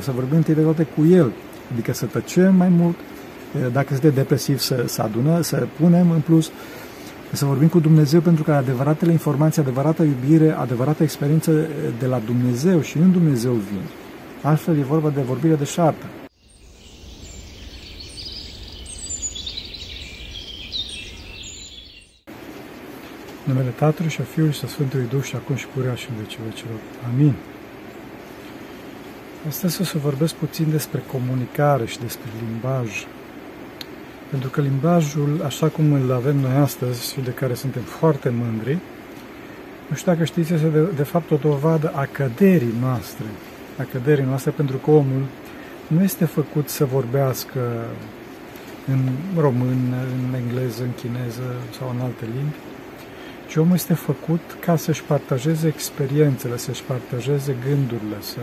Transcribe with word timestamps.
să 0.00 0.10
vorbim 0.10 0.36
întâi 0.36 0.54
de 0.54 0.60
toate 0.60 0.86
cu 0.96 1.06
El, 1.06 1.32
adică 1.72 1.92
să 1.92 2.06
tăcem 2.06 2.54
mai 2.54 2.68
mult, 2.68 2.96
dacă 3.72 3.86
suntem 3.88 4.12
depresiv 4.14 4.58
să, 4.58 4.84
să 4.86 5.02
adună, 5.02 5.40
să 5.40 5.66
punem 5.80 6.10
în 6.10 6.20
plus, 6.20 6.50
să 7.32 7.44
vorbim 7.44 7.68
cu 7.68 7.80
Dumnezeu 7.80 8.20
pentru 8.20 8.42
că 8.42 8.52
adevăratele 8.52 9.12
informații, 9.12 9.62
adevărata 9.62 10.04
iubire, 10.04 10.50
adevărata 10.50 11.02
experiență 11.02 11.66
de 11.98 12.06
la 12.06 12.20
Dumnezeu 12.24 12.80
și 12.80 12.96
în 12.96 13.12
Dumnezeu 13.12 13.52
vin. 13.52 13.82
Altfel 14.42 14.78
e 14.78 14.82
vorba 14.82 15.08
de 15.08 15.20
vorbire 15.20 15.54
de 15.54 15.64
șartă. 15.64 16.06
numele 23.48 23.68
Tatălui 23.68 24.10
și 24.10 24.20
a 24.20 24.24
Fiului 24.24 24.52
și 24.52 24.60
a 24.64 24.68
Sfântului 24.68 25.06
Duh 25.06 25.22
și 25.22 25.36
acum 25.36 25.56
și 25.56 25.66
purea 25.66 25.94
și 25.94 26.06
în 26.10 26.16
vecii 26.22 26.38
vecilor. 26.48 26.78
Amin. 27.12 27.34
Astăzi 29.46 29.80
o 29.80 29.84
să 29.84 29.98
vorbesc 29.98 30.34
puțin 30.34 30.70
despre 30.70 31.02
comunicare 31.12 31.86
și 31.86 31.98
despre 31.98 32.30
limbaj. 32.46 33.06
Pentru 34.30 34.48
că 34.48 34.60
limbajul, 34.60 35.42
așa 35.44 35.66
cum 35.68 35.92
îl 35.92 36.12
avem 36.12 36.36
noi 36.36 36.54
astăzi 36.54 37.12
și 37.12 37.20
de 37.20 37.30
care 37.30 37.54
suntem 37.54 37.82
foarte 37.82 38.28
mândri, 38.28 38.78
nu 39.88 39.96
știu 39.96 40.12
dacă 40.12 40.24
știți, 40.24 40.52
este 40.52 40.66
de, 40.66 40.82
de 40.96 41.02
fapt 41.02 41.30
o 41.30 41.36
dovadă 41.36 41.92
a 41.94 42.08
căderii 42.12 42.74
noastre. 42.80 43.24
A 43.78 43.82
căderii 43.92 44.24
noastre 44.24 44.50
pentru 44.50 44.76
că 44.76 44.90
omul 44.90 45.24
nu 45.86 46.02
este 46.02 46.24
făcut 46.24 46.68
să 46.68 46.84
vorbească 46.84 47.60
în 48.86 48.98
român, 49.36 49.94
în 50.28 50.34
engleză, 50.34 50.82
în 50.82 50.92
chineză 50.96 51.54
sau 51.78 51.92
în 51.94 52.00
alte 52.00 52.24
limbi, 52.24 52.56
ci 53.48 53.56
omul 53.56 53.74
este 53.74 53.94
făcut 53.94 54.40
ca 54.60 54.76
să-și 54.76 55.02
partajeze 55.02 55.66
experiențele, 55.66 56.56
să-și 56.56 56.82
partajeze 56.82 57.56
gândurile, 57.68 58.16
să 58.20 58.38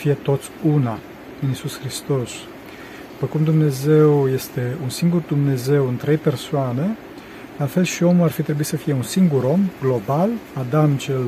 fie 0.00 0.12
toți 0.12 0.50
una 0.66 0.98
în 1.42 1.48
Iisus 1.48 1.78
Hristos. 1.78 2.30
După 3.12 3.26
cum 3.26 3.44
Dumnezeu 3.44 4.28
este 4.28 4.76
un 4.82 4.88
singur 4.88 5.20
Dumnezeu 5.28 5.88
în 5.88 5.96
trei 5.96 6.16
persoane, 6.16 6.96
la 7.58 7.66
fel 7.66 7.84
și 7.84 8.02
omul 8.02 8.24
ar 8.24 8.30
fi 8.30 8.42
trebuit 8.42 8.66
să 8.66 8.76
fie 8.76 8.92
un 8.92 9.02
singur 9.02 9.44
om, 9.44 9.60
global, 9.82 10.28
Adam 10.54 10.90
cel 10.96 11.24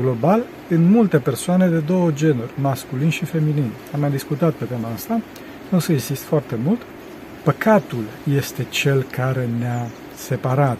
global, 0.00 0.42
în 0.68 0.90
multe 0.90 1.18
persoane 1.18 1.68
de 1.68 1.78
două 1.78 2.10
genuri, 2.10 2.50
masculin 2.60 3.08
și 3.08 3.24
feminin. 3.24 3.70
Am 3.94 4.00
mai 4.00 4.10
discutat 4.10 4.52
pe 4.52 4.64
tema 4.64 4.88
asta, 4.94 5.20
nu 5.68 5.76
o 5.76 5.80
să 5.80 5.92
insist 5.92 6.22
foarte 6.22 6.58
mult. 6.64 6.80
Păcatul 7.42 8.04
este 8.36 8.66
cel 8.68 9.02
care 9.02 9.48
ne-a 9.58 9.86
separat. 10.14 10.78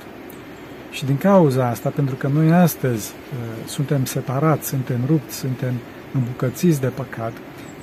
Și 0.91 1.05
din 1.05 1.17
cauza 1.17 1.69
asta, 1.69 1.89
pentru 1.89 2.15
că 2.15 2.29
noi 2.33 2.53
astăzi 2.53 3.13
uh, 3.13 3.69
suntem 3.69 4.05
separați, 4.05 4.69
suntem 4.69 5.01
rupți, 5.07 5.37
suntem 5.37 5.75
îmbucățiți 6.19 6.81
de 6.81 6.87
păcat, 6.87 7.33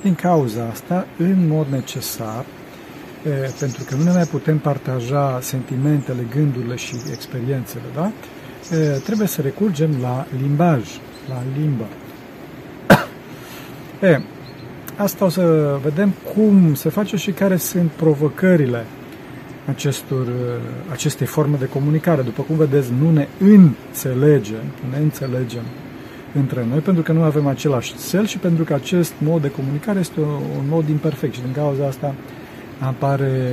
din 0.02 0.14
cauza 0.14 0.68
asta, 0.72 1.06
în 1.18 1.48
mod 1.48 1.66
necesar, 1.70 2.44
uh, 3.24 3.32
pentru 3.60 3.84
că 3.84 3.94
nu 3.94 4.02
ne 4.02 4.10
mai 4.10 4.24
putem 4.24 4.58
partaja 4.58 5.38
sentimentele, 5.40 6.26
gândurile 6.34 6.76
și 6.76 6.94
experiențele, 7.12 7.82
da? 7.94 8.04
Uh, 8.06 9.02
trebuie 9.04 9.26
să 9.26 9.40
recurgem 9.40 9.90
la 10.00 10.26
limbaj, 10.40 10.82
la 11.28 11.42
limbă. 11.58 11.86
e, 14.02 14.20
asta 14.96 15.24
o 15.24 15.28
să 15.28 15.76
vedem 15.82 16.12
cum 16.34 16.74
se 16.74 16.88
face 16.88 17.16
și 17.16 17.30
care 17.30 17.56
sunt 17.56 17.90
provocările 17.90 18.84
acestor, 19.66 20.26
acestei 20.92 21.26
forme 21.26 21.56
de 21.58 21.68
comunicare. 21.68 22.22
După 22.22 22.42
cum 22.42 22.56
vedeți, 22.56 22.92
nu 23.00 23.10
ne 23.10 23.28
înțelegem, 23.38 24.64
ne 24.90 24.96
înțelegem 24.96 25.62
între 26.38 26.66
noi, 26.70 26.78
pentru 26.78 27.02
că 27.02 27.12
nu 27.12 27.22
avem 27.22 27.46
același 27.46 27.94
cel 28.08 28.26
și 28.26 28.38
pentru 28.38 28.64
că 28.64 28.74
acest 28.74 29.12
mod 29.18 29.42
de 29.42 29.50
comunicare 29.50 29.98
este 29.98 30.20
un 30.58 30.66
mod 30.68 30.88
imperfect 30.88 31.34
și 31.34 31.40
din 31.40 31.52
cauza 31.52 31.86
asta 31.86 32.14
apare, 32.78 33.52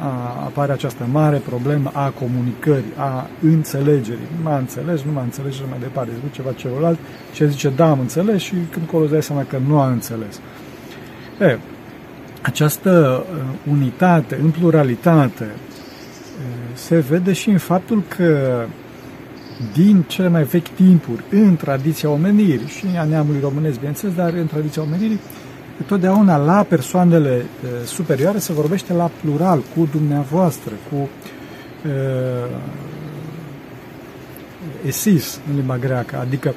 a, 0.00 0.42
apare 0.44 0.72
această 0.72 1.06
mare 1.12 1.36
problemă 1.36 1.90
a 1.94 2.08
comunicării, 2.08 2.92
a 2.96 3.28
înțelegerii. 3.42 4.28
Nu 4.36 4.42
m-a 4.42 4.58
înțeles, 4.58 5.02
nu 5.02 5.12
m-a 5.12 5.22
înțeles 5.22 5.54
și 5.54 5.60
mai 5.68 5.78
departe. 5.80 6.10
Zice 6.14 6.28
ceva 6.32 6.52
celălalt 6.52 6.98
și 7.32 7.48
zice, 7.48 7.68
da, 7.68 7.90
am 7.90 8.00
înțeles 8.00 8.40
și 8.40 8.54
când 8.70 8.86
colo 8.86 9.02
îți 9.02 9.12
dai 9.12 9.22
seama 9.22 9.44
că 9.48 9.58
nu 9.66 9.80
a 9.80 9.88
înțeles. 9.88 10.40
E, 11.40 11.58
această 12.42 13.24
uh, 13.32 13.72
unitate 13.72 14.38
în 14.42 14.50
pluralitate 14.50 15.44
uh, 15.44 16.74
se 16.74 16.98
vede 16.98 17.32
și 17.32 17.50
în 17.50 17.58
faptul 17.58 18.02
că 18.16 18.64
din 19.72 20.04
cele 20.06 20.28
mai 20.28 20.42
vechi 20.42 20.68
timpuri, 20.68 21.24
în 21.30 21.56
tradiția 21.56 22.10
omenirii 22.10 22.66
și 22.66 22.86
a 22.98 23.04
neamului 23.04 23.40
românesc, 23.40 23.76
bineînțeles, 23.76 24.14
dar 24.14 24.32
în 24.32 24.46
tradiția 24.46 24.82
omenirii, 24.82 25.20
totdeauna 25.86 26.36
la 26.36 26.62
persoanele 26.62 27.44
uh, 27.64 27.70
superioare 27.86 28.38
se 28.38 28.52
vorbește 28.52 28.92
la 28.92 29.10
plural, 29.22 29.62
cu 29.76 29.88
dumneavoastră, 29.92 30.72
cu 30.90 30.96
uh, 30.96 32.56
esis 34.86 35.40
în 35.50 35.56
limba 35.56 35.78
greacă, 35.78 36.18
adică 36.20 36.54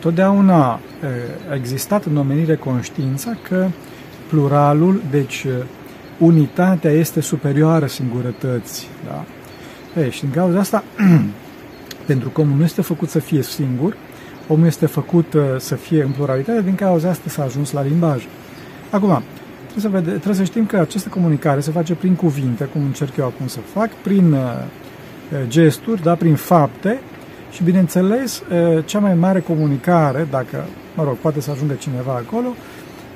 totdeauna 0.00 0.72
uh, 0.72 1.50
a 1.50 1.54
existat 1.54 2.04
în 2.04 2.16
omenire 2.16 2.56
conștiința 2.56 3.36
că 3.48 3.66
uh, 3.68 3.72
pluralul, 4.34 5.02
deci 5.10 5.44
uh, 5.44 5.52
unitatea 6.18 6.90
este 6.90 7.20
superioară 7.20 7.86
singurătății. 7.86 8.86
Da? 9.04 9.24
Ei, 10.00 10.10
și 10.10 10.24
în 10.24 10.30
cauza 10.30 10.58
asta, 10.58 10.84
pentru 12.06 12.28
că 12.28 12.40
omul 12.40 12.56
nu 12.56 12.64
este 12.64 12.82
făcut 12.82 13.08
să 13.08 13.18
fie 13.18 13.42
singur, 13.42 13.96
omul 14.48 14.66
este 14.66 14.86
făcut 14.86 15.34
uh, 15.34 15.42
să 15.58 15.74
fie 15.74 16.02
în 16.02 16.10
pluralitate, 16.10 16.62
din 16.62 16.74
cauza 16.74 17.08
asta 17.08 17.28
s-a 17.28 17.42
ajuns 17.42 17.72
la 17.72 17.82
limbaj. 17.82 18.26
Acum, 18.90 19.22
trebuie 19.70 19.82
să, 19.82 19.88
vede, 19.88 20.10
trebuie 20.10 20.34
să 20.34 20.44
știm 20.44 20.66
că 20.66 20.76
această 20.76 21.08
comunicare 21.08 21.60
se 21.60 21.70
face 21.70 21.94
prin 21.94 22.14
cuvinte, 22.14 22.64
cum 22.64 22.82
încerc 22.82 23.16
eu 23.16 23.24
acum 23.24 23.46
să 23.46 23.58
fac, 23.72 23.90
prin 24.02 24.32
uh, 24.32 24.40
gesturi, 25.46 26.02
da, 26.02 26.14
prin 26.14 26.34
fapte 26.34 27.00
și, 27.50 27.62
bineînțeles, 27.62 28.42
cea 28.84 28.98
mai 28.98 29.14
mare 29.14 29.40
comunicare, 29.40 30.26
dacă, 30.30 30.64
mă 30.94 31.04
rog, 31.04 31.16
poate 31.16 31.40
să 31.40 31.50
ajungă 31.50 31.74
cineva 31.74 32.12
acolo, 32.12 32.54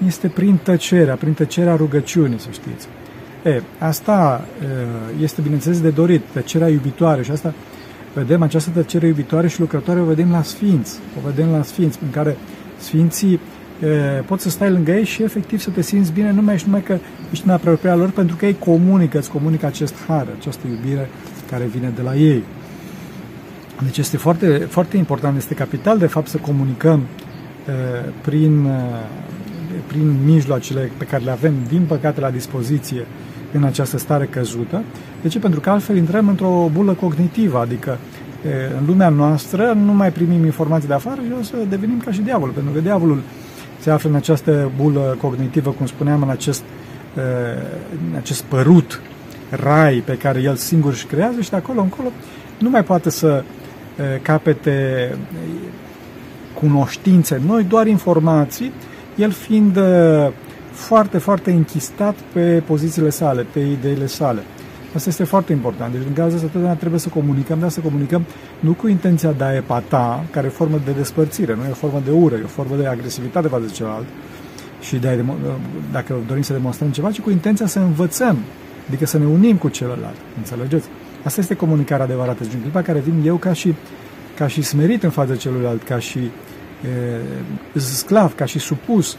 este 0.07 0.29
prin 0.29 0.59
tăcerea, 0.63 1.15
prin 1.15 1.33
tăcerea 1.33 1.77
rugăciunii, 1.77 2.41
să 2.41 2.49
știți. 2.51 2.89
E, 3.45 3.63
asta 3.79 4.45
este, 5.21 5.41
bineînțeles, 5.41 5.81
de 5.81 5.91
dorit, 5.91 6.23
tăcerea 6.33 6.69
iubitoare 6.69 7.23
și 7.23 7.31
asta 7.31 7.55
vedem 8.19 8.43
această 8.43 8.71
tăcere 8.71 9.07
iubitoare 9.07 9.49
și 9.49 9.61
lucrătoare 9.61 10.01
o 10.01 10.05
vedem 10.05 10.31
la 10.31 10.43
Sfinți, 10.43 10.99
o 11.19 11.29
vedem 11.29 11.51
la 11.51 11.63
Sfinți, 11.63 11.99
în 12.03 12.11
care 12.11 12.37
Sfinții 12.79 13.41
e, 13.83 13.87
poți 14.27 14.43
să 14.43 14.51
stai 14.51 14.71
lângă 14.71 14.93
ei 14.93 15.05
și 15.05 15.23
efectiv 15.23 15.61
să 15.61 15.71
te 15.71 15.83
simți 15.83 16.13
bine 16.13 16.33
numai 16.33 16.59
și 16.59 16.65
numai 16.65 16.83
că 16.83 16.99
ești 17.31 17.47
în 17.47 17.53
apropierea 17.53 17.97
lor 17.97 18.11
pentru 18.11 18.37
că 18.37 18.47
ei 18.47 18.57
comunică, 18.59 19.19
îți 19.19 19.31
comunică 19.31 19.67
acest 19.67 19.95
har, 20.07 20.27
această 20.39 20.67
iubire 20.67 21.09
care 21.51 21.65
vine 21.65 21.93
de 21.95 22.03
la 22.03 22.15
ei. 22.15 22.43
Deci 23.85 23.99
este 23.99 24.17
foarte, 24.17 24.47
foarte 24.57 24.97
important, 24.97 25.37
este 25.37 25.55
capital 25.55 25.99
de 25.99 26.07
fapt 26.07 26.29
să 26.29 26.37
comunicăm 26.37 27.01
e, 27.01 27.73
prin 28.21 28.69
prin 29.87 30.17
mijloacele 30.25 30.91
pe 30.97 31.05
care 31.05 31.25
le 31.25 31.31
avem, 31.31 31.55
din 31.69 31.83
păcate, 31.89 32.21
la 32.21 32.31
dispoziție 32.31 33.07
în 33.53 33.65
această 33.65 33.99
stare 33.99 34.25
căzută. 34.25 34.83
De 35.23 35.29
ce? 35.29 35.39
Pentru 35.39 35.61
că 35.61 35.71
altfel 35.71 35.97
intrăm 35.97 36.29
într-o 36.29 36.71
bulă 36.73 36.93
cognitivă, 36.93 37.59
adică 37.59 37.99
în 38.79 38.87
lumea 38.87 39.09
noastră 39.09 39.73
nu 39.85 39.93
mai 39.93 40.13
primim 40.13 40.45
informații 40.45 40.89
de 40.89 40.95
afară 40.95 41.21
și 41.27 41.33
o 41.41 41.43
să 41.43 41.57
devenim 41.69 41.99
ca 42.05 42.11
și 42.11 42.21
diavolul, 42.21 42.55
pentru 42.55 42.73
că 42.73 42.81
diavolul 42.81 43.21
se 43.81 43.91
află 43.91 44.09
în 44.09 44.15
această 44.15 44.71
bulă 44.77 45.17
cognitivă, 45.21 45.71
cum 45.71 45.87
spuneam, 45.87 46.23
în 46.23 46.29
acest, 46.29 46.63
în 48.11 48.17
acest 48.17 48.43
părut 48.43 49.01
rai 49.51 50.03
pe 50.05 50.17
care 50.17 50.41
el 50.41 50.55
singur 50.55 50.93
își 50.93 51.07
creează 51.07 51.41
și 51.41 51.51
de 51.51 51.57
acolo 51.57 51.81
încolo 51.81 52.09
nu 52.59 52.71
mai 52.71 52.85
poate 52.85 53.11
să 53.11 53.45
capete 54.23 55.09
cunoștințe 56.55 57.41
noi, 57.47 57.65
doar 57.65 57.87
informații 57.87 58.73
el 59.19 59.31
fiind 59.31 59.77
uh, 59.77 60.29
foarte, 60.79 61.19
foarte 61.19 61.51
închistat 61.51 62.15
pe 62.33 62.63
pozițiile 62.67 63.11
sale, 63.11 63.47
pe 63.53 63.61
ideile 63.61 64.07
sale. 64.07 64.41
Asta 64.95 65.09
este 65.09 65.25
foarte 65.25 65.53
important. 65.53 65.93
Deci, 65.93 66.03
în 66.07 66.13
cazul 66.13 66.35
ăsta, 66.35 66.47
totdeauna 66.47 66.75
trebuie 66.75 67.01
să 67.01 67.09
comunicăm, 67.09 67.59
dar 67.59 67.69
să 67.69 67.81
comunicăm 67.81 68.25
nu 68.61 68.73
cu 68.73 68.89
intenția 68.89 69.33
de 69.33 69.45
a 69.45 69.55
epata, 69.55 70.25
care 70.31 70.47
e 70.47 70.49
o 70.49 70.53
formă 70.53 70.81
de 70.85 70.91
despărțire, 70.91 71.55
nu 71.55 71.65
e 71.65 71.71
o 71.71 71.75
formă 71.75 72.03
de 72.05 72.11
ură, 72.11 72.35
e 72.35 72.43
o 72.45 72.47
formă 72.47 72.77
de 72.77 72.87
agresivitate 72.87 73.49
față 73.49 73.63
de 73.67 73.73
celălalt 73.73 74.07
și 74.81 74.97
de 74.97 75.09
a, 75.09 75.35
dacă 75.93 76.15
dorim 76.27 76.43
să 76.43 76.53
demonstrăm 76.53 76.91
ceva, 76.91 77.11
ci 77.11 77.21
cu 77.21 77.31
intenția 77.31 77.67
să 77.67 77.79
învățăm, 77.79 78.39
adică 78.89 79.07
să 79.07 79.19
ne 79.19 79.27
unim 79.27 79.57
cu 79.57 79.69
celălalt. 79.69 80.17
Înțelegeți? 80.37 80.89
Asta 81.25 81.41
este 81.41 81.55
comunicarea 81.55 82.05
adevărată. 82.05 82.43
Deci, 82.43 82.53
în 82.53 82.61
clipa 82.61 82.83
care 82.83 82.99
vin 82.99 83.23
eu 83.27 83.37
ca 83.37 83.53
și, 83.53 83.75
ca 84.37 84.47
și 84.47 84.63
smerit 84.63 85.03
în 85.03 85.11
fața 85.11 85.37
celuilalt, 85.37 85.83
ca 85.83 85.99
și 85.99 86.19
sclav, 87.75 88.35
ca 88.35 88.45
și 88.45 88.59
supus 88.59 89.17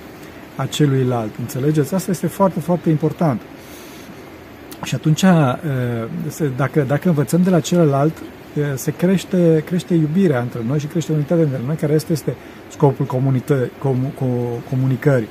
a 0.60 0.66
celuilalt. 0.66 1.32
Înțelegeți? 1.40 1.94
Asta 1.94 2.12
este 2.12 2.28
foarte, 2.28 2.60
foarte 2.60 2.90
important. 2.90 3.42
Și 4.84 4.96
atunci, 4.96 5.24
dacă, 6.56 6.82
dacă 6.88 7.08
învățăm 7.08 7.44
de 7.44 7.50
la 7.50 7.60
celălalt, 7.60 8.14
se 8.76 8.92
crește, 8.92 9.64
crește 9.66 9.94
iubirea 9.94 10.42
între 10.42 10.60
noi 10.68 10.80
și 10.80 10.86
crește 10.86 11.12
unitatea 11.12 11.44
între 11.44 11.62
noi, 11.66 11.76
care 11.76 11.94
este, 11.94 12.12
este 12.12 12.36
scopul 12.70 13.06
comunită, 13.06 13.70
com, 13.78 13.98
comunicării. 14.70 15.28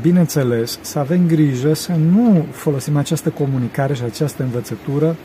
bineînțeles, 0.00 0.78
să 0.80 0.98
avem 0.98 1.26
grijă 1.26 1.74
să 1.74 1.92
nu 1.92 2.46
folosim 2.50 2.96
această 2.96 3.28
comunicare 3.28 3.94
și 3.94 4.02
această 4.02 4.42
învățătură 4.42 5.16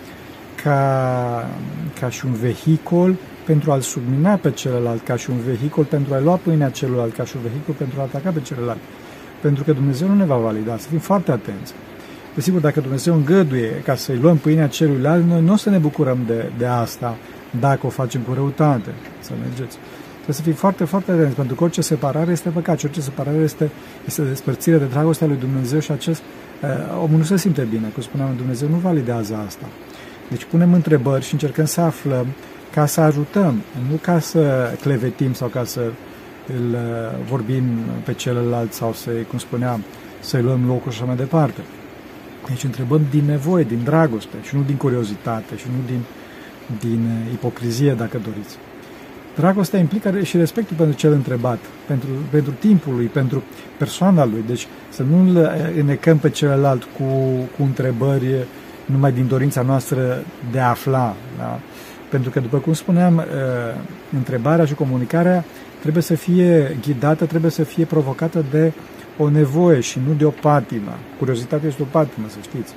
ca, 0.64 1.50
ca 2.00 2.10
și 2.10 2.26
un 2.26 2.34
vehicul 2.34 3.16
pentru 3.46 3.72
a-l 3.72 3.82
submina 3.82 4.36
pe 4.36 4.52
celălalt, 4.52 5.04
ca 5.04 5.16
și 5.16 5.30
un 5.30 5.38
vehicul 5.46 5.84
pentru 5.84 6.14
a 6.14 6.20
lua 6.20 6.36
pâinea 6.36 6.70
celuilalt, 6.70 7.16
ca 7.16 7.24
și 7.24 7.36
un 7.36 7.42
vehicul 7.42 7.74
pentru 7.74 8.00
a 8.00 8.04
ataca 8.04 8.30
pe 8.30 8.42
celălalt. 8.42 8.80
Pentru 9.42 9.64
că 9.64 9.72
Dumnezeu 9.72 10.08
nu 10.08 10.16
ne 10.16 10.26
va 10.26 10.36
valida, 10.36 10.78
să 10.78 10.88
fim 10.88 11.00
foarte 11.00 11.32
atenți. 11.32 11.74
Desigur, 12.36 12.62
dacă 12.62 12.80
Dumnezeu 12.80 13.16
îngăduie 13.16 13.82
ca 13.84 13.96
să-i 13.96 14.18
luăm 14.18 14.38
pâinea 14.38 14.68
celuilalt, 14.68 15.26
noi 15.26 15.42
nu 15.42 15.54
o 15.54 15.56
să 15.56 15.70
ne 15.70 15.78
bucurăm 15.78 16.18
de, 16.28 16.52
de 16.58 16.66
asta 16.66 17.16
dacă 17.60 17.86
o 17.86 17.90
facem 17.90 18.22
cu 18.22 18.34
răutate. 18.34 18.90
Să 19.20 19.32
mergeți. 19.42 19.78
Trebuie 20.14 20.36
să 20.36 20.42
fim 20.42 20.54
foarte, 20.54 20.84
foarte 20.84 21.12
atenți, 21.12 21.36
pentru 21.36 21.56
că 21.56 21.64
orice 21.64 21.82
separare 21.82 22.32
este 22.32 22.50
păcat 22.50 22.80
și 22.80 22.86
orice 22.86 23.02
separare 23.02 23.38
este, 23.38 23.70
este 24.06 24.22
despărțire 24.22 24.78
de 24.78 24.86
dragostea 24.86 25.28
lui 25.28 25.38
Dumnezeu 25.38 25.80
și 25.80 25.92
acest 25.92 26.22
uh, 26.62 26.70
omul 27.04 27.18
nu 27.18 27.24
se 27.24 27.38
simte 27.38 27.62
bine. 27.62 27.88
Cum 27.94 28.02
spuneam, 28.02 28.34
Dumnezeu 28.38 28.70
nu 28.70 28.76
validează 28.76 29.44
asta. 29.46 29.66
Deci 30.30 30.44
punem 30.44 30.74
întrebări 30.74 31.24
și 31.24 31.34
încercăm 31.34 31.66
să 31.66 31.82
aflăm 31.82 32.28
ca 32.74 32.86
să 32.86 33.02
ajutăm, 33.02 33.62
nu 33.90 33.96
ca 34.02 34.20
să 34.20 34.74
clevetim 34.82 35.34
sau 35.34 35.48
ca 35.48 35.64
să 35.64 35.82
îl 36.48 36.78
vorbim 37.30 37.64
pe 38.04 38.14
celălalt 38.14 38.74
sau 38.74 38.94
să 38.94 39.10
cum 39.30 39.40
spuneam, 39.40 39.84
să-i 40.20 40.42
luăm 40.42 40.66
locul 40.68 40.92
și 40.92 40.98
așa 40.98 41.08
mai 41.08 41.16
departe. 41.16 41.62
Deci 42.48 42.64
întrebăm 42.64 43.02
din 43.10 43.24
nevoie, 43.26 43.64
din 43.64 43.82
dragoste 43.84 44.36
și 44.42 44.56
nu 44.56 44.64
din 44.66 44.76
curiozitate 44.76 45.58
și 45.58 45.66
nu 45.68 45.86
din, 45.86 46.02
din 46.80 47.10
ipocrizie, 47.32 47.94
dacă 47.94 48.20
doriți. 48.24 48.58
Dragostea 49.36 49.80
implică 49.80 50.20
și 50.22 50.38
respectul 50.38 50.76
pentru 50.76 50.98
cel 50.98 51.12
întrebat, 51.12 51.60
pentru, 51.88 52.10
pentru 52.30 52.52
timpul 52.60 52.94
lui, 52.96 53.06
pentru 53.06 53.44
persoana 53.78 54.26
lui. 54.26 54.44
Deci 54.48 54.68
să 54.90 55.04
nu 55.04 55.30
îl 55.30 55.52
înecăm 55.80 56.18
pe 56.18 56.30
celălalt 56.30 56.84
cu, 56.84 57.04
cu 57.58 57.64
întrebări 57.64 58.48
numai 58.86 59.12
din 59.12 59.28
dorința 59.28 59.62
noastră 59.62 60.24
de 60.52 60.60
a 60.60 60.70
afla. 60.70 61.16
Da? 61.38 61.60
Pentru 62.14 62.32
că, 62.32 62.40
după 62.40 62.58
cum 62.58 62.74
spuneam, 62.74 63.18
uh, 63.18 63.24
întrebarea 64.16 64.66
și 64.66 64.74
comunicarea 64.74 65.46
trebuie 65.80 66.04
să 66.04 66.16
fie 66.16 66.78
ghidată, 66.82 67.26
trebuie 67.26 67.52
să 67.52 67.64
fie 67.64 67.86
provocată 67.86 68.46
de 68.52 68.72
o 69.18 69.30
nevoie 69.30 69.80
și 69.80 70.00
nu 70.08 70.14
de 70.14 70.26
o 70.26 70.30
patimă. 70.30 70.98
Curiozitatea 71.18 71.68
este 71.68 71.82
o 71.82 71.86
patimă, 71.92 72.26
să 72.30 72.38
știți. 72.42 72.74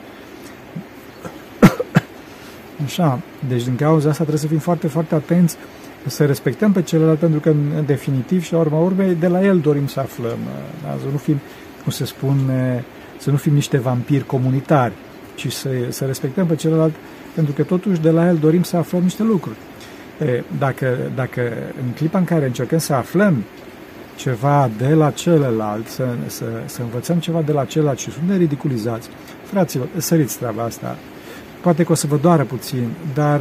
Așa, 2.84 3.20
deci 3.48 3.64
din 3.64 3.76
cauza 3.76 4.08
asta 4.08 4.22
trebuie 4.22 4.42
să 4.42 4.46
fim 4.46 4.58
foarte, 4.58 4.86
foarte 4.86 5.14
atenți 5.14 5.56
să 6.06 6.24
respectăm 6.24 6.72
pe 6.72 6.82
celălalt, 6.82 7.18
pentru 7.18 7.40
că, 7.40 7.48
în 7.48 7.84
definitiv, 7.86 8.44
și 8.44 8.52
la 8.52 8.58
urma 8.58 8.78
urmei, 8.78 9.14
de 9.14 9.26
la 9.26 9.44
el 9.44 9.58
dorim 9.58 9.86
să 9.86 10.00
aflăm. 10.00 10.38
Da? 10.82 10.96
Să 11.00 11.06
nu 11.12 11.16
fim, 11.16 11.40
cum 11.82 11.92
se 11.92 12.04
spune, 12.04 12.84
să 13.18 13.30
nu 13.30 13.36
fim 13.36 13.54
niște 13.54 13.78
vampiri 13.78 14.26
comunitari, 14.26 14.92
ci 15.34 15.52
să, 15.52 15.68
să 15.88 16.04
respectăm 16.04 16.46
pe 16.46 16.54
celălalt, 16.54 16.94
pentru 17.36 17.54
că 17.54 17.62
totuși 17.62 18.00
de 18.00 18.10
la 18.10 18.26
el 18.28 18.36
dorim 18.36 18.62
să 18.62 18.76
aflăm 18.76 19.02
niște 19.02 19.22
lucruri. 19.22 19.56
E, 20.20 20.42
dacă, 20.58 20.96
dacă 21.14 21.40
în 21.86 21.92
clipa 21.94 22.18
în 22.18 22.24
care 22.24 22.46
încercăm 22.46 22.78
să 22.78 22.94
aflăm 22.94 23.44
ceva 24.16 24.70
de 24.78 24.88
la 24.88 25.10
celălalt, 25.10 25.86
să, 25.88 26.04
să, 26.26 26.44
să 26.66 26.82
învățăm 26.82 27.18
ceva 27.18 27.42
de 27.42 27.52
la 27.52 27.64
celălalt 27.64 27.98
și 27.98 28.10
sunt 28.10 28.38
ridiculizați, 28.38 29.08
fraților, 29.42 29.88
săriți 29.96 30.38
treaba 30.38 30.62
asta. 30.62 30.96
Poate 31.60 31.84
că 31.84 31.92
o 31.92 31.94
să 31.94 32.06
vă 32.06 32.16
doară 32.16 32.44
puțin, 32.44 32.88
dar 33.14 33.40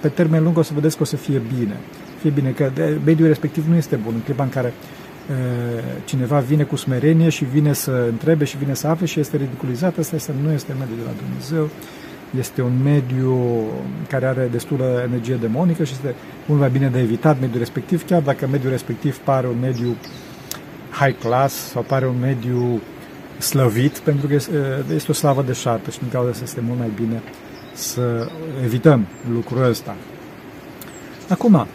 pe 0.00 0.08
termen 0.08 0.42
lung 0.42 0.58
o 0.58 0.62
să 0.62 0.72
vedeți 0.74 0.96
că 0.96 1.02
o 1.02 1.06
să 1.06 1.16
fie 1.16 1.42
bine. 1.58 1.76
Fie 2.20 2.30
bine 2.30 2.50
că 2.50 2.70
mediul 3.04 3.28
respectiv 3.28 3.64
nu 3.68 3.76
este 3.76 3.96
bun. 3.96 4.12
În 4.14 4.20
clipa 4.20 4.42
în 4.42 4.48
care 4.48 4.72
cineva 6.04 6.38
vine 6.38 6.62
cu 6.62 6.76
smerenie 6.76 7.28
și 7.28 7.44
vine 7.44 7.72
să 7.72 8.06
întrebe 8.10 8.44
și 8.44 8.56
vine 8.56 8.74
să 8.74 8.86
afle 8.86 9.06
și 9.06 9.20
este 9.20 9.36
ridiculizat, 9.36 9.98
asta 9.98 10.16
este, 10.16 10.32
nu 10.42 10.52
este 10.52 10.72
mediul 10.78 10.96
de 10.96 11.04
la 11.04 11.14
Dumnezeu 11.22 11.68
este 12.38 12.62
un 12.62 12.82
mediu 12.82 13.62
care 14.08 14.26
are 14.26 14.48
destulă 14.50 15.02
energie 15.06 15.34
demonică 15.34 15.84
și 15.84 15.92
este 15.92 16.14
mult 16.46 16.60
mai 16.60 16.70
bine 16.70 16.88
de 16.88 16.98
evitat 16.98 17.40
mediul 17.40 17.58
respectiv, 17.58 18.04
chiar 18.06 18.20
dacă 18.20 18.46
mediul 18.46 18.70
respectiv 18.70 19.16
pare 19.16 19.46
un 19.46 19.56
mediu 19.60 19.96
high 20.90 21.18
class 21.18 21.54
sau 21.54 21.82
pare 21.82 22.06
un 22.06 22.18
mediu 22.20 22.80
slăvit, 23.38 23.98
pentru 23.98 24.26
că 24.26 24.34
este 24.94 25.10
o 25.10 25.12
slavă 25.12 25.42
de 25.42 25.52
șartă 25.52 25.90
și 25.90 25.98
din 25.98 26.08
cauza 26.08 26.30
asta 26.30 26.42
este 26.44 26.60
mult 26.66 26.78
mai 26.78 26.90
bine 26.94 27.22
să 27.72 28.28
evităm 28.64 29.06
lucrul 29.32 29.64
ăsta. 29.64 29.96
Acum, 31.28 31.66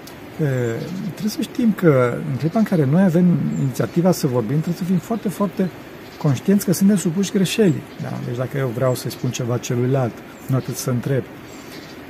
trebuie 1.03 1.29
să 1.29 1.41
știm 1.41 1.73
că 1.75 2.17
în 2.31 2.37
clipa 2.37 2.59
în 2.59 2.65
care 2.65 2.85
noi 2.85 3.03
avem 3.03 3.25
inițiativa 3.59 4.11
să 4.11 4.27
vorbim, 4.27 4.59
trebuie 4.59 4.77
să 4.77 4.83
fim 4.83 4.97
foarte, 4.97 5.29
foarte 5.29 5.69
conștienți 6.17 6.65
că 6.65 6.73
suntem 6.73 6.95
supuși 6.95 7.31
greșelii. 7.31 7.81
Da? 8.01 8.13
Deci 8.25 8.35
dacă 8.37 8.57
eu 8.57 8.67
vreau 8.67 8.95
să-i 8.95 9.11
spun 9.11 9.29
ceva 9.29 9.57
celuilalt, 9.57 10.13
nu 10.47 10.55
atât 10.55 10.75
să 10.75 10.89
întreb. 10.89 11.23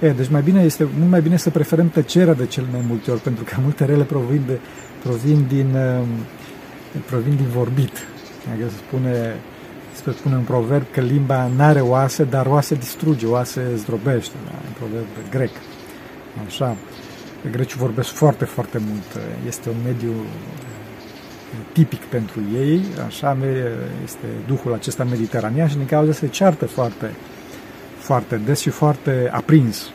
E, 0.02 0.10
deci 0.10 0.30
mai 0.30 0.42
bine 0.42 0.62
este, 0.64 0.88
mult 0.98 1.10
mai 1.10 1.22
bine 1.22 1.38
să 1.38 1.50
preferăm 1.50 1.90
tăcerea 1.90 2.34
de 2.34 2.46
cel 2.46 2.66
mai 2.72 2.82
multe 2.88 3.12
ori, 3.12 3.20
pentru 3.20 3.44
că 3.44 3.56
multe 3.64 3.86
rele 3.86 4.04
provin, 4.04 4.44
de, 4.48 4.60
provin, 5.04 5.46
din, 5.48 5.76
um, 5.76 6.08
provin 7.06 7.36
din 7.36 7.48
vorbit. 7.48 7.92
Adică 8.52 8.70
se 8.70 8.76
spune, 8.88 9.36
se 9.94 10.12
spune 10.12 10.36
un 10.36 10.44
proverb 10.44 10.86
că 10.92 11.02
limba 11.02 11.48
nu 11.56 11.64
are 11.64 11.80
oase, 11.80 12.24
dar 12.24 12.46
oase 12.46 12.76
distruge, 12.76 13.26
oase 13.26 13.62
zdrobește. 13.76 14.36
Da? 14.46 14.52
Un 14.68 14.74
proverb 14.78 15.08
grec. 15.30 15.52
Așa. 16.46 16.76
Grecii 17.52 17.78
vorbesc 17.78 18.10
foarte, 18.10 18.46
foarte 18.46 18.78
mult. 18.78 19.26
Este 19.48 19.70
un 19.70 19.76
mediu 19.86 20.12
tipic 21.72 22.02
pentru 22.02 22.40
ei, 22.56 22.82
așa 23.08 23.38
este 24.04 24.26
duhul 24.48 24.74
acesta 24.74 25.04
mediteranean 25.04 25.68
și 25.68 25.76
din 25.76 25.86
cauza 25.86 26.12
se 26.12 26.28
ceartă 26.28 26.66
foarte, 26.66 27.10
foarte 27.98 28.42
des 28.46 28.60
și 28.60 28.70
foarte 28.70 29.30
aprins. 29.32 29.90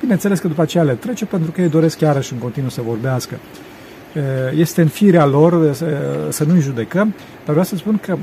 Bineînțeles 0.00 0.38
că 0.38 0.48
după 0.48 0.62
aceea 0.62 0.82
le 0.82 0.92
trece 0.92 1.24
pentru 1.24 1.50
că 1.50 1.60
ei 1.60 1.68
doresc 1.68 1.98
chiar 1.98 2.22
și 2.22 2.32
în 2.32 2.38
continuu 2.38 2.70
să 2.70 2.80
vorbească. 2.80 3.38
Este 4.54 4.82
în 4.82 4.88
firea 4.88 5.26
lor 5.26 5.74
să, 5.74 5.86
să 6.28 6.44
nu-i 6.44 6.60
judecăm, 6.60 7.14
dar 7.44 7.54
vreau 7.54 7.64
să 7.64 7.76
spun 7.76 7.98
că 7.98 8.16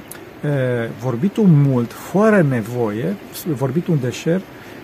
vorbitul 1.02 1.46
mult, 1.48 1.92
fără 1.92 2.46
nevoie, 2.50 3.16
vorbitul 3.46 3.94
în 3.94 4.00
deșert, 4.00 4.44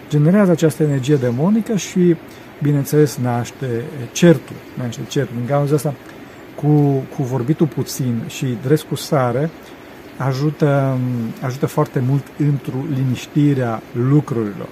generează 0.10 0.52
această 0.52 0.84
energie 0.84 1.16
demonică 1.16 1.76
și, 1.76 2.16
bineînțeles, 2.62 3.18
naște 3.22 3.66
certul. 4.12 4.56
Naște 4.78 5.02
certul. 5.08 5.36
Din 5.38 5.48
cauza 5.48 5.76
asta, 5.76 5.94
cu, 6.62 7.04
cu 7.16 7.24
vorbitul 7.24 7.68
puțin 7.68 8.22
și 8.28 8.58
drept 8.64 8.82
cu 8.82 8.96
sare 8.96 9.50
ajută, 10.18 10.98
ajută 11.42 11.66
foarte 11.66 12.04
mult 12.08 12.24
într-o 12.38 12.78
liniștirea 12.96 13.82
lucrurilor. 13.92 14.68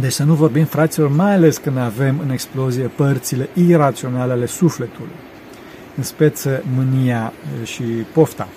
Deci 0.00 0.12
să 0.12 0.24
nu 0.24 0.34
vorbim, 0.34 0.64
fraților, 0.64 1.10
mai 1.10 1.34
ales 1.34 1.56
când 1.58 1.78
avem 1.78 2.20
în 2.22 2.30
explozie 2.30 2.90
părțile 2.94 3.48
iraționale 3.54 4.32
ale 4.32 4.46
sufletului, 4.46 5.16
în 5.96 6.02
speță 6.02 6.62
mânia 6.76 7.32
și 7.64 7.82
pofta. 7.82 8.48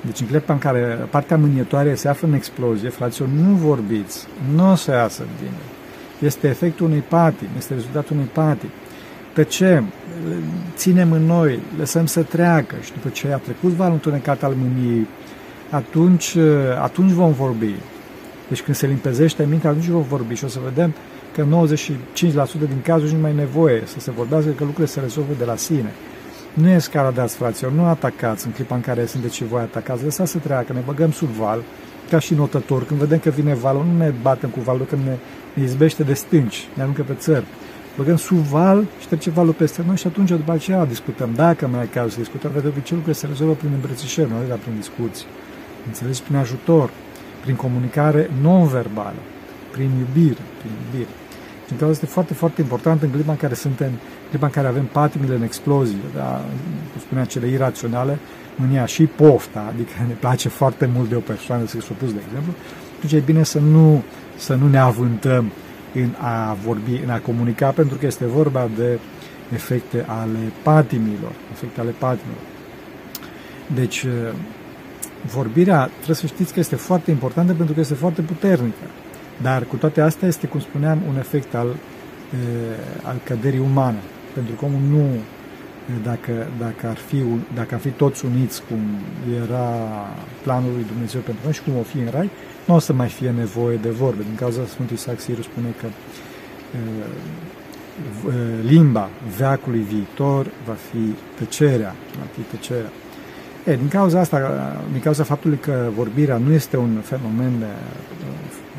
Deci 0.00 0.20
în 0.20 0.26
clipa 0.26 0.52
în 0.52 0.58
care 0.58 1.06
partea 1.10 1.36
mânietoare 1.36 1.94
se 1.94 2.08
află 2.08 2.28
în 2.28 2.34
explozie, 2.34 2.88
fraților, 2.88 3.28
nu 3.28 3.54
vorbiți, 3.54 4.26
nu 4.54 4.70
o 4.70 4.74
să 4.74 4.90
iasă 4.90 5.22
bine. 5.38 5.58
Este 6.20 6.48
efectul 6.48 6.86
unui 6.86 7.04
patim, 7.08 7.48
este 7.56 7.74
rezultatul 7.74 8.16
unui 8.16 8.28
patim 8.32 8.68
tăcem, 9.38 9.84
ținem 10.76 11.12
în 11.12 11.22
noi, 11.26 11.58
lăsăm 11.78 12.06
să 12.06 12.22
treacă 12.22 12.74
și 12.82 12.92
după 12.92 13.08
ce 13.08 13.32
a 13.32 13.36
trecut 13.36 13.70
valul 13.70 13.92
întunecat 13.92 14.42
al 14.42 14.54
mâniei, 14.56 15.06
atunci, 15.70 16.36
atunci 16.82 17.10
vom 17.10 17.32
vorbi. 17.32 17.74
Deci 18.48 18.62
când 18.62 18.76
se 18.76 18.86
limpezește 18.86 19.46
mintea, 19.48 19.70
atunci 19.70 19.86
vom 19.86 20.02
vorbi 20.02 20.34
și 20.34 20.44
o 20.44 20.48
să 20.48 20.58
vedem 20.64 20.94
că 21.34 21.44
95% 21.44 21.46
din 22.58 22.80
cazuri 22.82 23.12
nu 23.12 23.20
mai 23.20 23.30
e 23.30 23.34
nevoie 23.34 23.82
să 23.84 24.00
se 24.00 24.10
vorbească, 24.10 24.50
că 24.50 24.64
lucrurile 24.64 24.86
se 24.86 25.00
rezolvă 25.00 25.32
de 25.38 25.44
la 25.44 25.56
sine. 25.56 25.92
Nu 26.52 26.68
e 26.68 26.78
scaladați, 26.78 27.36
fraților, 27.36 27.72
nu 27.72 27.84
atacați 27.84 28.46
în 28.46 28.52
clipa 28.52 28.74
în 28.74 28.80
care 28.80 29.06
sunteți 29.06 29.34
și 29.34 29.44
voi 29.44 29.60
atacați, 29.60 30.04
lăsați 30.04 30.30
să 30.30 30.38
treacă, 30.38 30.72
ne 30.72 30.82
băgăm 30.84 31.12
sub 31.12 31.28
val, 31.28 31.62
ca 32.10 32.18
și 32.18 32.34
notător, 32.34 32.84
când 32.84 33.00
vedem 33.00 33.18
că 33.18 33.30
vine 33.30 33.54
valul, 33.54 33.84
nu 33.92 33.96
ne 33.96 34.12
batem 34.22 34.48
cu 34.48 34.60
valul, 34.60 34.86
când 34.88 35.02
ne, 35.04 35.16
ne 35.54 35.62
izbește 35.62 36.02
de 36.02 36.14
stânci, 36.14 36.68
ne 36.74 36.82
aruncă 36.82 37.02
pe 37.02 37.14
țări 37.14 37.44
băgăm 37.98 38.16
sub 38.16 38.36
val 38.36 38.86
și 39.00 39.06
trece 39.06 39.30
valul 39.30 39.52
peste 39.52 39.82
noi 39.86 39.96
și 39.96 40.06
atunci 40.06 40.28
după 40.28 40.52
aceea 40.52 40.84
discutăm. 40.84 41.30
Dacă 41.34 41.66
mai 41.66 41.82
e 41.82 41.86
caz 41.86 42.12
să 42.12 42.18
discutăm, 42.18 42.50
de 42.52 42.58
obicei 42.58 42.96
lucrurile 42.96 43.12
se 43.12 43.26
rezolvă 43.26 43.52
prin 43.52 43.70
îmbrățișări, 43.74 44.30
nu 44.30 44.36
dar 44.48 44.58
prin 44.58 44.76
discuții. 44.76 45.26
Înțelegi? 45.86 46.22
Prin 46.22 46.36
ajutor, 46.36 46.90
prin 47.42 47.54
comunicare 47.54 48.30
non-verbală, 48.42 49.22
prin 49.70 49.90
iubire, 49.98 50.42
prin 50.58 50.72
iubire. 50.84 51.12
Din 51.68 51.76
cauza 51.76 51.94
este 51.94 52.06
foarte, 52.06 52.34
foarte 52.34 52.60
important 52.60 53.02
în 53.02 53.10
clipa 53.10 53.30
în 53.30 53.36
care 53.36 53.54
suntem, 53.54 53.90
în 54.22 54.28
clipa 54.28 54.46
în 54.46 54.52
care 54.52 54.66
avem 54.66 54.84
patimile 54.84 55.34
în 55.34 55.42
explozie, 55.42 55.96
da? 56.14 56.44
cum 56.90 57.00
spunea 57.00 57.24
cele 57.24 57.46
iraționale, 57.48 58.18
mânia 58.54 58.86
și 58.86 59.04
pofta, 59.04 59.64
adică 59.72 59.92
ne 60.06 60.14
place 60.14 60.48
foarte 60.48 60.90
mult 60.94 61.08
de 61.08 61.14
o 61.14 61.20
persoană 61.20 61.66
să 61.66 61.80
s 61.80 61.88
opus, 61.88 62.12
de 62.12 62.20
exemplu, 62.26 62.52
atunci 62.96 63.12
e 63.12 63.22
bine 63.24 63.42
să 63.42 63.58
nu, 63.58 64.02
să 64.36 64.54
nu 64.54 64.68
ne 64.68 64.78
avântăm 64.78 65.52
în 65.94 66.14
a 66.18 66.56
vorbi, 66.64 67.00
în 67.04 67.10
a 67.10 67.18
comunica, 67.18 67.70
pentru 67.70 67.96
că 67.96 68.06
este 68.06 68.26
vorba 68.26 68.68
de 68.76 68.98
efecte 69.54 70.04
ale 70.06 70.38
patimilor, 70.62 71.32
efecte 71.52 71.80
ale 71.80 71.90
patimilor. 71.98 72.42
Deci, 73.74 74.06
vorbirea, 75.34 75.90
trebuie 75.94 76.16
să 76.16 76.26
știți 76.26 76.52
că 76.52 76.60
este 76.60 76.76
foarte 76.76 77.10
importantă 77.10 77.52
pentru 77.52 77.74
că 77.74 77.80
este 77.80 77.94
foarte 77.94 78.22
puternică. 78.22 78.86
Dar 79.42 79.64
cu 79.64 79.76
toate 79.76 80.00
astea 80.00 80.28
este, 80.28 80.46
cum 80.46 80.60
spuneam, 80.60 80.98
un 81.08 81.16
efect 81.16 81.54
al, 81.54 81.66
e, 81.68 81.76
al 83.02 83.20
căderii 83.24 83.58
umane. 83.58 84.02
Pentru 84.34 84.54
că 84.54 84.64
omul 84.64 84.80
nu, 84.90 85.06
dacă, 86.02 86.46
dacă, 86.58 86.86
ar 86.86 86.96
fi, 86.96 87.22
dacă 87.54 87.74
ar 87.74 87.80
fi 87.80 87.88
toți 87.88 88.24
uniți 88.24 88.62
cum 88.68 88.80
era 89.42 89.74
planul 90.42 90.72
lui 90.72 90.84
Dumnezeu 90.92 91.20
pentru 91.20 91.42
noi 91.44 91.52
și 91.52 91.62
cum 91.62 91.76
o 91.78 91.82
fi 91.82 91.98
în 91.98 92.08
rai, 92.10 92.30
nu 92.68 92.74
o 92.74 92.78
să 92.78 92.92
mai 92.92 93.08
fie 93.08 93.30
nevoie 93.30 93.76
de 93.76 93.90
vorbe. 93.90 94.22
Din 94.22 94.34
cauza 94.34 94.60
Sfântul 94.66 94.96
Isaac 94.96 95.20
Siru 95.20 95.42
spune 95.42 95.74
că 95.80 95.86
e, 95.86 96.80
limba 98.62 99.08
veacului 99.36 99.80
viitor 99.80 100.46
va 100.66 100.76
fi 100.90 101.14
tăcerea, 101.38 101.94
va 102.18 102.26
fi 102.34 102.56
tăcerea. 102.56 102.90
E, 103.64 103.76
din 103.76 103.88
cauza 103.88 104.20
asta, 104.20 104.38
din 104.92 105.00
cauza 105.00 105.22
faptului 105.22 105.58
că 105.58 105.88
vorbirea 105.96 106.36
nu 106.36 106.52
este 106.52 106.76
un 106.76 107.00
fenomen 107.02 107.52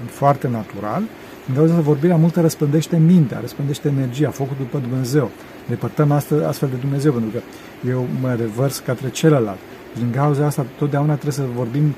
foarte 0.05 0.47
natural, 0.47 1.03
din 1.45 1.55
cauza 1.55 1.71
asta 1.73 1.83
vorbirea 1.83 2.15
multă 2.15 2.41
răspândește 2.41 2.97
mintea, 2.97 3.39
răspândește 3.41 3.87
energia, 3.87 4.29
focul 4.29 4.55
după 4.57 4.77
Dumnezeu. 4.77 5.31
Depărtăm 5.67 6.11
astfel, 6.11 6.45
astfel 6.45 6.69
de 6.69 6.75
Dumnezeu, 6.75 7.11
pentru 7.11 7.29
că 7.29 7.39
eu 7.87 8.07
mă 8.21 8.33
revărs 8.33 8.79
către 8.79 9.09
celălalt. 9.09 9.59
Din 9.97 10.11
cauza 10.11 10.45
asta, 10.45 10.65
totdeauna 10.77 11.13
trebuie 11.13 11.33
să 11.33 11.43
vorbim 11.55 11.83
e, 11.87 11.93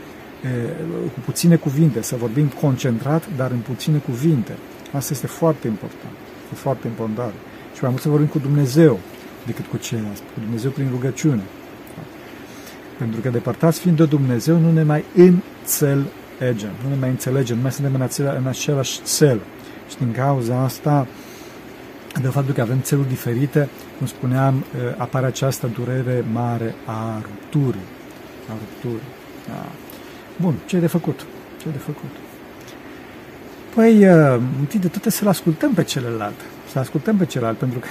cu 1.13 1.19
puține 1.25 1.55
cuvinte, 1.55 2.01
să 2.01 2.15
vorbim 2.15 2.47
concentrat, 2.47 3.23
dar 3.35 3.51
în 3.51 3.59
puține 3.59 3.97
cuvinte. 3.97 4.57
Asta 4.93 5.13
este 5.13 5.27
foarte 5.27 5.67
important. 5.67 6.13
Este 6.43 6.55
foarte 6.55 6.87
important. 6.87 7.33
Și 7.75 7.79
mai 7.81 7.89
mult 7.89 8.01
să 8.01 8.09
vorbim 8.09 8.27
cu 8.27 8.39
Dumnezeu 8.39 8.99
decât 9.45 9.65
cu 9.65 9.77
ceilalți, 9.77 10.21
cu 10.21 10.39
Dumnezeu 10.39 10.71
prin 10.71 10.87
rugăciune. 10.91 11.41
Pentru 12.97 13.21
că 13.21 13.29
depărtați 13.29 13.79
fiind 13.79 13.97
de 13.97 14.05
Dumnezeu, 14.05 14.57
nu 14.57 14.71
ne 14.71 14.83
mai 14.83 15.03
înțelegem, 15.15 16.71
nu 16.83 16.89
ne 16.89 16.95
mai 16.99 17.09
înțelegem, 17.09 17.55
nu 17.55 17.61
mai 17.61 17.71
suntem 17.71 17.93
în, 17.93 18.01
acela, 18.01 18.31
în 18.31 18.47
același 18.47 18.99
cel. 19.17 19.39
Și 19.89 19.97
din 19.97 20.11
cauza 20.11 20.63
asta, 20.63 21.07
de 22.21 22.27
faptul 22.27 22.53
că 22.53 22.61
avem 22.61 22.81
țeluri 22.81 23.07
diferite, 23.07 23.69
cum 23.97 24.07
spuneam, 24.07 24.55
eh, 24.55 24.95
apare 24.97 25.25
această 25.25 25.67
durere 25.67 26.25
mare 26.31 26.75
a 26.85 27.21
rupturii. 27.21 27.87
A 28.49 28.53
rupturii. 28.59 29.07
Da. 29.47 29.65
Bun, 30.41 30.53
ce 30.65 30.75
e 30.75 30.79
de 30.79 30.87
făcut? 30.87 31.25
Ce 31.57 31.67
e 31.67 31.71
de 31.71 31.77
făcut? 31.77 32.09
Păi, 33.75 34.03
eh, 34.03 34.39
întâi 34.59 34.79
de 34.79 34.87
toate 34.87 35.09
să-l 35.09 35.27
ascultăm 35.27 35.73
pe 35.73 35.83
celălalt. 35.83 36.39
Să 36.71 36.79
ascultăm 36.79 37.17
pe 37.17 37.25
celălalt, 37.25 37.57
pentru 37.57 37.79
că 37.79 37.87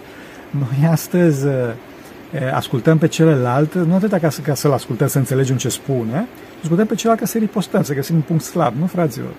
noi 0.62 0.88
astăzi 0.90 1.46
eh, 1.46 2.52
ascultăm 2.52 2.98
pe 2.98 3.06
celălalt, 3.06 3.74
nu 3.74 3.94
atât 3.94 4.12
ca, 4.12 4.30
să, 4.30 4.40
ca 4.40 4.54
să-l 4.54 4.72
ascultăm, 4.72 5.08
să 5.08 5.18
înțelegem 5.18 5.56
ce 5.56 5.68
spune, 5.68 6.26
ascultăm 6.62 6.86
pe 6.86 6.94
celălalt 6.94 7.20
ca 7.20 7.26
să 7.26 7.38
ripostăm, 7.38 7.82
să 7.82 7.94
găsim 7.94 8.14
un 8.14 8.20
punct 8.20 8.42
slab, 8.42 8.74
nu, 8.78 8.86
fraților? 8.86 9.32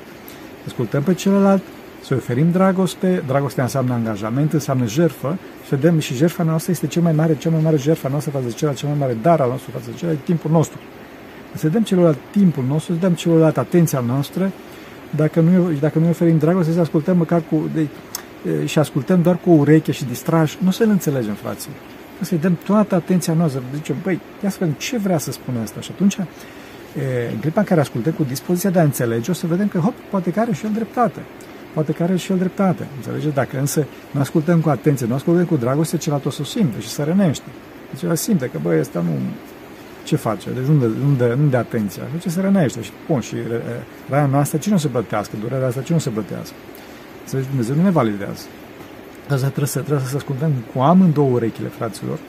Ascultăm 0.68 1.04
pe 1.04 1.14
celălalt, 1.14 1.62
să 2.04 2.14
oferim 2.14 2.52
dragoste, 2.52 3.24
dragostea 3.28 3.64
înseamnă 3.64 3.94
angajament, 3.94 4.54
înseamnă 4.54 4.86
jertfă 4.86 5.38
și 5.64 5.70
vedem 5.70 6.00
și 6.00 6.16
jertfa 6.16 6.44
noastră 6.44 6.72
este 6.72 6.88
cea 6.88 7.02
mai 7.02 7.14
mare, 7.14 7.36
cea 7.38 7.50
mai 7.50 7.62
mare 7.64 7.78
jertfa 7.78 8.10
noastră 8.10 8.32
față 8.32 8.46
de 8.46 8.52
celălalt, 8.52 8.80
cel 8.80 8.90
mai 8.90 8.98
mare 8.98 9.18
dar 9.22 9.40
al 9.40 9.50
nostru 9.50 9.72
față 9.72 9.86
de 9.90 9.96
celălalt, 9.96 10.24
timpul 10.24 10.52
nostru. 10.52 10.80
Să 11.56 11.68
dăm 11.68 11.82
celălalt 11.82 12.18
timpul 12.32 12.64
nostru, 12.68 12.94
să 12.94 13.00
dăm 13.00 13.14
celălalt 13.14 13.58
atenția 13.58 14.00
noastră, 14.00 14.52
dacă 15.16 15.40
nu, 15.40 15.72
dacă 15.80 16.00
nu 16.00 16.10
oferim 16.10 16.38
dragoste, 16.38 16.72
să 16.72 16.80
ascultăm 16.80 17.18
măcar 17.18 17.42
cu, 17.50 17.70
de, 17.74 17.88
și 18.66 18.80
ascultăm 18.80 19.22
doar 19.22 19.38
cu 19.38 19.50
o 19.50 19.54
ureche 19.54 19.92
și 19.92 20.06
distrași, 20.06 20.58
nu 20.64 20.72
să-l 20.72 20.90
înțelegem, 20.90 21.34
frații 21.34 21.72
să-i 22.22 22.38
dăm 22.38 22.58
toată 22.66 22.96
atenția 22.96 23.34
noastră. 23.34 23.62
Zicem, 23.76 23.96
băi, 24.04 24.20
ia 24.44 24.50
să 24.50 24.58
vedem 24.60 24.76
ce 24.78 24.98
vrea 24.98 25.18
să 25.18 25.32
spună 25.32 25.60
asta. 25.60 25.80
Și 25.80 25.92
atunci, 25.94 26.18
în 27.32 27.40
clipa 27.40 27.60
în 27.60 27.66
care 27.66 27.80
ascultăm 27.80 28.14
cu 28.14 28.24
dispoziția 28.24 28.70
de 28.70 28.80
a 28.80 28.84
înțelege, 28.84 29.32
o 29.32 29.34
să 29.34 29.48
vedem 29.48 29.68
că, 29.68 29.78
hop, 29.78 29.94
poate 30.10 30.32
că 30.32 30.40
are 30.40 30.54
și 30.54 30.66
el 30.66 30.72
dreptate. 30.72 31.20
Poate 31.74 31.92
că 31.92 32.04
are 32.04 32.16
și 32.16 32.32
el 32.32 32.38
dreptate. 32.38 32.88
Înțelegeți? 32.96 33.34
Dacă 33.34 33.60
însă 33.60 33.86
nu 34.12 34.20
ascultăm 34.20 34.60
cu 34.60 34.70
atenție, 34.70 35.06
nu 35.06 35.14
ascultăm 35.14 35.46
cu 35.46 35.56
dragoste, 35.56 35.98
celălalt 35.98 36.26
o 36.26 36.30
să 36.30 36.42
o 36.42 36.44
simte 36.44 36.80
și 36.80 36.88
să 36.88 37.04
rănește. 37.04 37.46
Deci 37.92 38.02
el 38.02 38.16
simte 38.16 38.46
că, 38.46 38.60
băi, 38.62 38.80
ăsta 38.80 39.00
nu... 39.00 39.12
Ce 40.06 40.16
face? 40.16 40.50
Deci 40.50 40.66
nu 40.66 40.78
de, 40.80 40.86
nu 40.86 41.16
de, 41.18 41.36
nu 41.42 41.50
de 41.50 41.58
atenție. 41.58 42.02
Deci 42.12 42.32
se 42.32 42.42
rănește. 42.42 42.82
Și, 42.82 42.92
bun, 43.08 43.20
și 43.20 43.36
raia 44.10 44.26
noastră, 44.26 44.58
cine 44.58 44.76
o 44.76 44.78
să 44.78 44.88
plătească? 44.88 45.36
Durerea 45.40 45.68
asta, 45.68 45.82
cine 45.82 45.98
o 45.98 46.00
să 46.00 46.10
plătească? 46.10 46.56
Înțelegi? 47.22 47.48
Dumnezeu 47.48 47.76
nu 47.76 47.82
ne 47.82 47.90
validează. 47.90 48.46
Dar 49.28 49.38
trebuie 49.38 49.68
să, 49.68 49.80
trebuie 49.80 50.08
să 50.08 50.16
ascultăm 50.16 50.52
cu 50.74 50.80
amândouă 50.80 51.30
urechile, 51.32 51.68
fraților, 51.68 52.20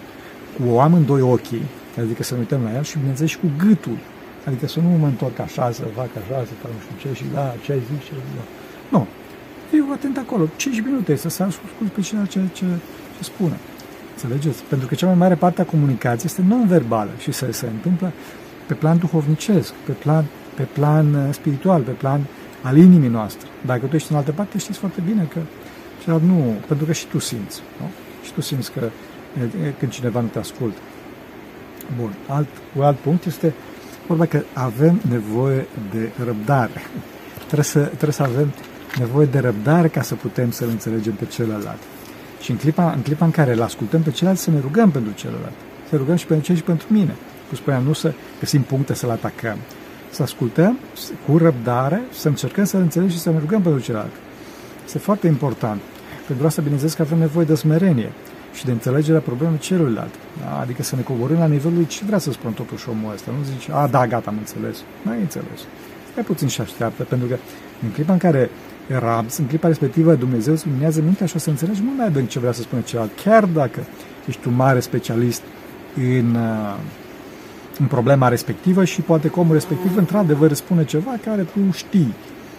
cu 0.57 0.79
amândoi 0.79 1.21
ochii, 1.21 1.67
adică 1.99 2.23
să 2.23 2.35
ne 2.35 2.41
uităm 2.41 2.61
la 2.63 2.77
el 2.77 2.83
și, 2.83 2.99
bineînțeles, 2.99 3.31
și 3.31 3.39
cu 3.39 3.49
gâtul. 3.59 3.99
Adică 4.47 4.67
să 4.67 4.81
nu 4.81 4.89
mă 4.89 5.07
întorc 5.07 5.39
așa, 5.39 5.71
să 5.71 5.83
fac 5.83 6.11
așa, 6.21 6.39
să 6.51 6.53
fac 6.63 6.71
nu 6.77 6.81
știu 6.85 6.97
ce 7.03 7.17
și 7.17 7.25
da, 7.35 7.55
ce 7.63 7.73
ai 7.73 7.83
zis, 7.89 8.05
ce 8.07 8.13
ai 8.13 8.23
zis. 8.27 8.45
Nu. 8.89 9.07
Fiu 9.71 9.87
atent 9.93 10.17
acolo. 10.19 10.49
5 10.57 10.81
minute 10.81 11.17
să 11.17 11.29
se 11.29 11.43
ascult 11.43 11.91
pe 11.95 12.01
cineva 12.01 12.27
ce, 12.27 12.41
ce, 12.53 12.65
ce 13.17 13.23
spune. 13.25 13.57
Înțelegeți? 14.23 14.63
Pentru 14.63 14.89
că 14.89 14.95
cea 14.95 15.07
mai 15.07 15.15
mare 15.15 15.35
parte 15.35 15.61
a 15.61 15.65
comunicației 15.65 16.25
este 16.25 16.43
non-verbală 16.49 17.11
și 17.19 17.33
se, 17.33 17.53
se 17.53 17.67
întâmplă 17.67 18.13
pe 18.67 18.75
plan 18.75 18.99
duhovnicesc, 18.99 19.73
pe 19.73 19.93
plan, 19.93 20.25
pe 20.55 20.63
plan 20.63 21.15
uh, 21.15 21.29
spiritual, 21.31 21.83
pe 21.83 21.91
plan 21.91 22.21
al 22.63 22.77
inimii 22.77 23.09
noastre. 23.09 23.49
Dacă 23.67 23.87
tu 23.87 23.95
ești 23.95 24.13
în 24.13 24.17
altă 24.17 24.33
parte, 24.33 24.59
știți 24.59 24.79
foarte 24.79 25.01
bine 25.07 25.29
că 25.33 25.41
dar 26.07 26.21
nu, 26.21 26.55
pentru 26.67 26.87
că 26.87 26.93
și 26.93 27.07
tu 27.07 27.19
simți, 27.19 27.61
nu? 27.81 27.91
Și 28.25 28.33
tu 28.33 28.41
simți 28.41 28.73
că 28.73 28.89
când 29.79 29.93
cineva 29.93 30.21
nu 30.21 30.27
te 30.27 30.39
ascultă. 30.39 30.79
Bun, 32.01 32.15
alt, 32.27 32.49
un 32.77 32.83
alt 32.83 32.97
punct 32.97 33.25
este 33.25 33.55
vorba 34.07 34.27
că 34.27 34.43
avem 34.53 35.01
nevoie 35.09 35.67
de 35.93 36.11
răbdare. 36.25 36.83
Trebuie 37.47 37.65
să, 37.65 37.81
trebuie 37.81 38.13
să 38.13 38.23
avem 38.23 38.53
nevoie 38.99 39.27
de 39.27 39.39
răbdare 39.39 39.89
ca 39.89 40.03
să 40.03 40.15
putem 40.15 40.51
să-l 40.51 40.69
înțelegem 40.69 41.13
pe 41.13 41.25
celălalt. 41.25 41.81
Și 42.41 42.51
în 42.51 42.57
clipa, 42.57 42.93
în 42.93 43.03
clipa 43.03 43.25
în 43.25 43.31
care 43.31 43.53
îl 43.53 43.63
ascultăm 43.63 44.03
pe 44.03 44.11
celălalt, 44.11 44.39
să 44.39 44.51
ne 44.51 44.61
rugăm 44.61 44.91
pentru 44.91 45.13
celălalt. 45.13 45.55
Să 45.89 45.97
rugăm 45.97 46.17
și 46.17 46.27
pentru 46.27 46.47
cei 46.47 46.57
și 46.57 46.63
pentru 46.63 46.87
mine. 46.91 47.15
Cum 47.49 47.57
spuneam, 47.57 47.83
nu 47.83 47.93
să 47.93 48.13
găsim 48.39 48.63
puncte 48.63 48.95
să-l 48.95 49.11
atacăm. 49.11 49.57
Să 50.11 50.23
ascultăm 50.23 50.79
cu 51.27 51.39
răbdare, 51.39 52.03
să 52.13 52.29
încercăm 52.29 52.65
să-l 52.65 52.81
înțelegem 52.81 53.17
și 53.17 53.23
să 53.23 53.31
ne 53.31 53.39
rugăm 53.39 53.63
pentru 53.63 53.81
celălalt. 53.81 54.13
Este 54.85 54.99
foarte 54.99 55.27
important. 55.27 55.81
Pentru 56.27 56.47
asta, 56.47 56.61
bineînțeles 56.63 56.95
că 56.95 57.03
avem 57.03 57.19
nevoie 57.19 57.45
de 57.45 57.55
smerenie 57.55 58.13
și 58.53 58.65
de 58.65 58.71
înțelegerea 58.71 59.21
problemei 59.21 59.59
celuilalt. 59.59 60.15
Da? 60.41 60.59
Adică 60.61 60.83
să 60.83 60.97
ne 60.97 61.03
coborâm 61.03 61.39
la 61.39 61.47
nivelul 61.47 61.77
lui 61.77 61.87
ce 61.87 62.05
vrea 62.07 62.19
să 62.19 62.33
spun 62.33 62.53
totuși 62.53 62.89
omul 62.89 63.13
ăsta. 63.13 63.31
Nu 63.39 63.45
zice, 63.45 63.73
a, 63.73 63.87
da, 63.87 64.07
gata, 64.07 64.31
am 64.31 64.37
înțeles. 64.39 64.77
Nu 65.03 65.11
ai 65.11 65.21
înțeles. 65.21 65.61
Stai 66.11 66.25
puțin 66.25 66.49
și 66.49 66.61
așteaptă, 66.61 67.03
pentru 67.03 67.29
că 67.29 67.37
în 67.83 67.91
clipa 67.91 68.13
în 68.13 68.19
care 68.19 68.51
era, 68.91 69.25
în 69.39 69.45
clipa 69.45 69.69
respectivă 69.69 70.15
Dumnezeu 70.15 70.53
îți 70.53 70.67
luminează 70.67 71.01
mintea 71.01 71.27
și 71.27 71.37
o 71.37 71.39
să 71.39 71.51
înțelegi 71.51 71.81
mult 71.83 71.97
mai 71.97 72.07
adânc 72.07 72.29
ce 72.29 72.39
vrea 72.39 72.53
să 72.53 72.61
spune 72.61 72.83
celălalt, 72.83 73.13
chiar 73.25 73.45
dacă 73.45 73.81
ești 74.27 74.49
un 74.49 74.55
mare 74.55 74.81
specialist 74.81 75.43
în, 75.97 76.35
uh, 76.35 76.77
în 77.79 77.87
problema 77.87 78.29
respectivă 78.29 78.85
și 78.85 79.01
poate 79.01 79.29
că 79.29 79.41
omul 79.41 79.53
respectiv 79.53 79.97
într-adevăr 79.97 80.53
spune 80.53 80.85
ceva 80.85 81.11
care 81.25 81.43
tu 81.43 81.73
știi. 81.73 82.15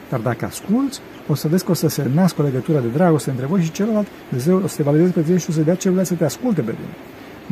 Dar 0.09 0.19
dacă 0.19 0.45
asculți, 0.45 0.99
o 1.27 1.35
să 1.35 1.47
vezi 1.47 1.65
că 1.65 1.71
o 1.71 1.73
să 1.73 1.87
se 1.87 2.09
nască 2.13 2.41
o 2.41 2.45
legătură 2.45 2.79
de 2.79 2.87
dragoste 2.87 3.29
între 3.29 3.45
voi 3.45 3.61
și 3.61 3.71
celălalt, 3.71 4.07
Dumnezeu 4.29 4.61
o 4.63 4.67
să 4.67 4.75
te 4.75 4.83
valideze 4.83 5.11
pe 5.11 5.21
tine 5.21 5.37
și 5.37 5.45
o 5.49 5.51
să 5.51 5.61
dea 5.61 5.75
celălalt 5.75 6.07
să 6.07 6.13
te 6.13 6.23
asculte 6.23 6.61
pe 6.61 6.71
tine. 6.71 6.95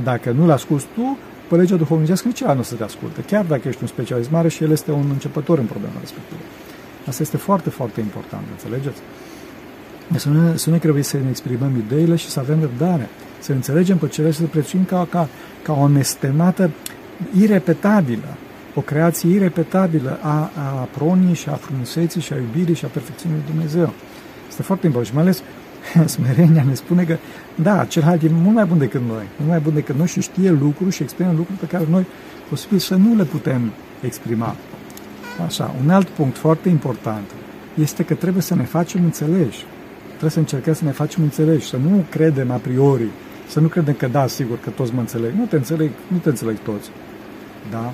Dacă 0.04 0.32
nu-l 0.32 0.52
asculți 0.52 0.86
tu, 0.96 1.18
pe 1.50 1.56
legea 1.56 1.76
duhovnicească 1.76 2.28
nici 2.28 2.44
nu 2.44 2.60
o 2.60 2.64
să 2.64 2.76
te 2.76 2.84
asculte, 2.84 3.22
chiar 3.22 3.46
dacă 3.46 3.68
ești 3.68 3.82
un 3.82 3.88
specialist 3.88 4.32
mare 4.32 4.48
și 4.48 4.64
el 4.64 4.72
este 4.72 4.92
un 4.92 5.06
începător 5.12 5.58
în 5.58 5.66
problema 5.66 5.94
respectivă. 6.00 6.40
Asta 7.08 7.22
este 7.22 7.38
foarte, 7.38 7.70
foarte 7.70 8.00
important, 8.00 8.44
înțelegeți? 8.52 8.98
Deci 10.12 10.22
să 10.22 10.30
nu, 10.30 10.58
să 10.58 10.70
nu 10.70 10.78
trebuie 10.78 11.04
să 11.04 11.18
ne 11.18 11.30
exprimăm 11.30 11.72
ideile 11.78 12.16
și 12.16 12.30
să 12.30 12.40
avem 12.40 12.60
răbdare, 12.60 13.10
să 13.40 13.52
înțelegem 13.52 13.98
pe 13.98 14.08
celălalt 14.08 14.36
și 14.36 14.42
să 14.42 14.48
prețuim 14.48 14.84
ca, 14.84 15.08
ca, 15.10 15.28
ca 15.64 15.74
o 15.74 15.88
nestemată 15.88 16.70
irepetabilă, 17.40 18.38
o 18.74 18.82
creație 18.82 19.30
irepetabilă 19.30 20.20
a, 20.22 20.52
a 20.56 20.88
pronii 20.98 21.34
și 21.34 21.50
a 21.50 21.54
frumuseții 21.54 22.22
și 22.22 22.34
a 22.34 22.36
iubirii 22.36 22.76
și 22.76 22.86
a 22.86 22.88
perfecțiunii 22.88 23.38
lui 23.38 23.54
Dumnezeu. 23.54 23.94
Este 24.50 24.62
foarte 24.62 24.86
important 24.86 25.12
și 25.12 25.16
mai 25.16 25.24
ales 25.24 25.44
smerenia 26.16 26.64
ne 26.64 26.74
spune 26.74 27.04
că 27.04 27.18
da, 27.56 27.86
celălalt 27.86 28.24
e 28.24 28.30
mult 28.30 28.56
mai 28.56 28.66
bun 28.66 28.78
decât 28.78 29.02
noi, 29.02 29.24
mult 29.38 29.50
mai 29.50 29.60
bun 29.60 29.74
decât 29.74 29.96
noi 29.96 30.08
și 30.08 30.22
știe 30.22 30.52
lucruri 30.52 30.96
și 30.96 31.04
exprimă 31.04 31.34
lucruri 31.38 31.60
pe 31.60 31.66
care 31.66 31.86
noi 31.90 32.06
posibil 32.50 32.78
să 32.78 32.96
nu 32.96 33.16
le 33.16 33.24
putem 33.24 33.72
exprima. 34.02 34.56
Așa, 35.46 35.76
un 35.84 35.90
alt 35.90 36.08
punct 36.08 36.38
foarte 36.38 36.70
important 36.70 37.32
este 37.74 38.04
că 38.04 38.14
trebuie 38.14 38.42
să 38.42 38.56
ne 38.56 38.64
facem 38.64 39.04
înțeleși. 39.04 39.66
Trebuie 40.08 40.30
să 40.30 40.40
încercăm 40.40 40.74
să 40.74 40.84
ne 40.84 40.92
facem 40.92 41.24
înțeleși, 41.24 41.68
să 41.68 41.78
nu 41.78 42.06
credem 42.10 42.52
a 42.52 42.56
priori, 42.58 43.08
să 43.48 43.60
nu 43.60 43.68
credem 43.68 43.94
că 43.94 44.08
da, 44.08 44.28
sigur 44.28 44.60
că 44.60 44.70
toți 44.70 44.94
mă 44.94 45.00
înțeleg. 45.00 45.32
Nu 45.38 45.46
te 45.46 45.56
înțeleg, 45.56 45.90
nu 46.08 46.18
te 46.18 46.30
înțeleg 46.30 46.58
toți. 46.60 46.90
Da? 47.72 47.94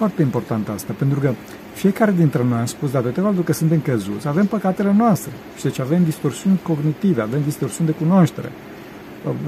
foarte 0.00 0.22
important 0.22 0.68
asta, 0.68 0.92
pentru 0.98 1.20
că 1.20 1.32
fiecare 1.74 2.12
dintre 2.16 2.44
noi, 2.44 2.58
am 2.58 2.66
spus 2.66 2.90
datorită 2.90 3.20
faptul 3.20 3.44
că 3.44 3.52
suntem 3.52 3.80
căzuți, 3.80 4.28
avem 4.28 4.46
păcatele 4.46 4.94
noastre 4.96 5.32
și 5.56 5.62
deci 5.62 5.78
avem 5.78 6.04
distorsiuni 6.04 6.60
cognitive, 6.62 7.20
avem 7.20 7.40
distorsiuni 7.44 7.90
de 7.90 7.96
cunoaștere. 7.96 8.52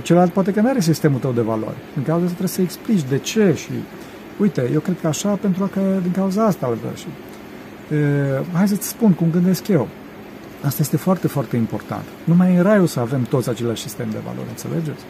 Celălalt 0.03 0.33
poate 0.33 0.53
că 0.53 0.61
nu 0.61 0.69
are 0.69 0.81
sistemul 0.81 1.19
tău 1.19 1.33
de 1.33 1.41
valori. 1.41 1.77
În 1.97 2.03
cauza 2.03 2.27
trebuie 2.27 2.49
să 2.49 2.61
explici 2.61 3.03
de 3.09 3.19
ce 3.19 3.55
și 3.57 3.71
uite, 4.43 4.71
eu 4.73 4.81
cred 4.81 4.97
că 5.01 5.07
așa 5.07 5.29
pentru 5.29 5.71
că 5.73 5.81
din 6.03 6.11
cauza 6.11 6.45
asta 6.45 6.67
îl 6.71 6.97
și 6.97 7.07
uh, 7.09 8.47
hai 8.53 8.69
să-ți 8.69 8.89
spun 8.89 9.13
cum 9.13 9.31
gândesc 9.31 9.69
eu. 9.69 9.89
Asta 10.65 10.83
este 10.83 10.97
foarte, 10.97 11.27
foarte 11.27 11.57
important. 11.57 12.05
Numai 12.25 12.57
în 12.57 12.63
rai 12.63 12.81
o 12.81 12.87
să 12.87 13.01
avem 13.01 13.23
toți 13.23 13.49
același 13.49 13.83
sistem 13.83 14.09
de 14.11 14.19
valori, 14.25 14.49
înțelegeți? 14.49 15.05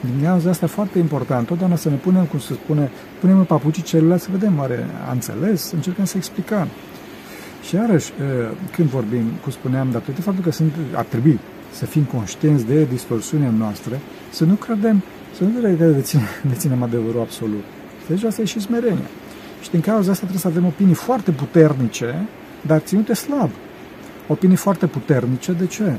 Din 0.00 0.24
cauza 0.24 0.50
asta 0.50 0.66
foarte 0.66 0.98
important, 0.98 1.46
totdeauna 1.46 1.76
să 1.76 1.88
ne 1.88 1.94
punem, 1.94 2.24
cum 2.24 2.38
se 2.38 2.52
spune, 2.52 2.90
punem 3.20 3.38
în 3.38 3.44
papucii 3.44 3.82
celuilalt 3.82 4.20
să 4.20 4.28
vedem, 4.32 4.58
oare 4.58 4.86
a 5.08 5.12
înțeles, 5.12 5.70
încercăm 5.72 6.04
să 6.04 6.16
explicăm. 6.16 6.68
Și 7.66 7.74
iarăși, 7.74 8.12
când 8.74 8.88
vorbim, 8.88 9.24
cum 9.42 9.52
spuneam, 9.52 9.90
datorită 9.90 10.22
faptul 10.22 10.44
că 10.44 10.50
sunt, 10.50 10.72
ar 10.94 11.04
trebui 11.04 11.38
să 11.72 11.86
fim 11.86 12.02
conștienți 12.02 12.66
de 12.66 12.84
distorsiunea 12.84 13.50
noastră, 13.50 13.98
să 14.30 14.44
nu 14.44 14.54
credem, 14.54 15.02
să 15.36 15.44
nu 15.44 15.50
credem 15.58 15.76
că 15.76 15.84
deținem, 15.84 16.26
deținem 16.52 16.82
adevărul 16.82 17.20
absolut. 17.20 17.64
Deci 18.14 18.24
asta 18.24 18.42
e 18.42 18.44
și 18.44 18.60
smerenia. 18.60 19.08
Și 19.62 19.70
din 19.70 19.80
cauza 19.80 20.10
asta 20.10 20.26
trebuie 20.26 20.40
să 20.40 20.48
avem 20.48 20.66
opinii 20.66 20.94
foarte 20.94 21.30
puternice, 21.30 22.26
dar 22.66 22.78
ținute 22.78 23.14
slab. 23.14 23.50
Opinii 24.26 24.56
foarte 24.56 24.86
puternice, 24.86 25.52
de 25.52 25.66
ce? 25.66 25.92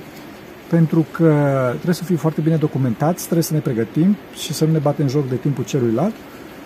Pentru 0.70 1.05
că 1.12 1.34
trebuie 1.72 1.96
să 1.96 2.03
fim 2.03 2.15
foarte 2.15 2.41
bine 2.41 2.55
documentați, 2.55 3.24
trebuie 3.24 3.43
să 3.43 3.53
ne 3.53 3.60
pregătim 3.60 4.15
și 4.36 4.53
să 4.53 4.65
nu 4.65 4.72
ne 4.72 4.77
batem 4.77 5.08
joc 5.08 5.29
de 5.29 5.36
timpul 5.36 5.63
celuilalt, 5.63 6.13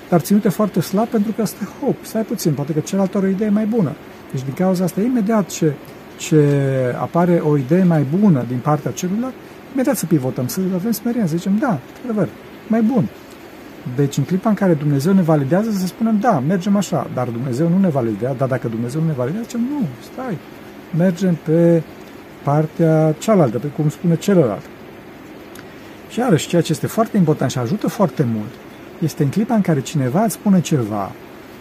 dar 0.10 0.20
ținute 0.20 0.50
foarte 0.50 0.80
slab 0.82 1.08
pentru 1.08 1.32
că 1.32 1.42
asta, 1.42 1.66
hop, 1.82 1.96
stai 2.02 2.22
puțin, 2.24 2.54
poate 2.54 2.74
că 2.74 2.80
celălalt 2.80 3.16
are 3.16 3.26
o 3.26 3.30
idee 3.30 3.50
mai 3.50 3.66
bună. 3.66 3.96
Deci 4.32 4.44
din 4.44 4.54
cauza 4.54 4.84
asta, 4.84 5.02
imediat 5.02 5.50
ce, 5.50 5.74
ce 6.18 6.46
apare 7.00 7.42
o 7.44 7.58
idee 7.58 7.84
mai 7.84 8.06
bună 8.20 8.46
din 8.48 8.58
partea 8.58 8.92
celuilalt, 8.92 9.34
imediat 9.74 9.98
să 9.98 10.06
pivotăm, 10.06 10.48
să 10.48 10.60
avem 10.74 10.92
smerenie, 10.92 11.28
să 11.28 11.38
zicem, 11.38 11.58
da, 11.58 11.80
într-adevăr, 11.88 12.30
mai 12.68 12.82
bun. 12.82 13.08
Deci 13.96 14.18
în 14.18 14.24
clipa 14.24 14.50
în 14.50 14.56
care 14.56 14.74
Dumnezeu 14.74 15.14
ne 15.14 15.22
validează, 15.22 15.72
să 15.72 15.86
spunem, 15.86 16.18
da, 16.20 16.40
mergem 16.48 16.76
așa, 16.76 17.08
dar 17.14 17.28
Dumnezeu 17.28 17.70
nu 17.70 17.78
ne 17.78 17.90
validează, 17.90 18.36
dar 18.38 18.48
dacă 18.48 18.68
Dumnezeu 18.68 19.02
nu 19.02 19.08
ne 19.08 19.14
validează, 19.14 19.46
zicem, 19.48 19.62
nu, 19.70 19.86
stai, 20.12 20.38
mergem 20.98 21.38
pe 21.46 21.82
partea 22.44 23.16
cealaltă, 23.18 23.60
pe 23.60 23.68
cum 23.68 23.90
spune 23.90 24.16
celălalt. 24.16 24.64
Și 26.10 26.20
iarăși, 26.20 26.48
ceea 26.48 26.62
ce 26.62 26.72
este 26.72 26.88
foarte 26.88 27.18
important 27.18 27.52
și 27.52 27.58
ajută 27.58 27.88
foarte 27.88 28.26
mult, 28.34 28.52
este 29.00 29.24
în 29.24 29.30
clipa 29.30 29.56
în 29.56 29.62
care 29.62 29.82
cineva 29.82 30.24
îți 30.24 30.34
spune 30.34 30.62
ceva, 30.62 31.12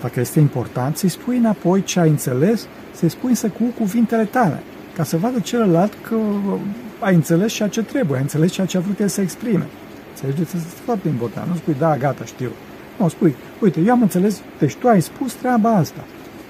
dacă 0.02 0.21
este 0.21 0.40
important, 0.40 0.97
să-i 0.97 1.09
spui 1.09 1.37
înapoi 1.37 1.83
ce 1.83 2.00
ai 2.00 2.09
înțeles, 2.09 2.66
să-i 2.92 3.09
spui 3.09 3.35
să 3.35 3.49
cu 3.49 3.64
cuvintele 3.78 4.25
tale, 4.25 4.62
ca 4.97 5.02
să 5.02 5.16
vadă 5.16 5.40
celălalt 5.40 5.92
că 6.09 6.16
ai 6.99 7.14
înțeles 7.14 7.52
ceea 7.52 7.68
ce 7.68 7.83
trebuie, 7.83 8.16
ai 8.16 8.23
înțeles 8.23 8.52
ceea 8.52 8.66
ce 8.66 8.76
a 8.76 8.80
vrut 8.80 9.00
el 9.00 9.09
să 9.09 9.21
exprime. 9.21 9.66
Înțelegeți? 10.21 10.57
Este 10.57 10.81
foarte 10.85 11.09
important. 11.09 11.49
Nu 11.49 11.55
spui, 11.55 11.75
da, 11.79 11.97
gata, 11.97 12.25
știu. 12.25 12.51
Nu, 12.99 13.09
spui, 13.09 13.35
uite, 13.61 13.81
eu 13.81 13.93
am 13.93 14.03
înțeles, 14.03 14.41
deci 14.59 14.75
tu 14.75 14.89
ai 14.89 15.03
spus 15.03 15.33
treaba 15.33 15.71
asta. 15.71 16.05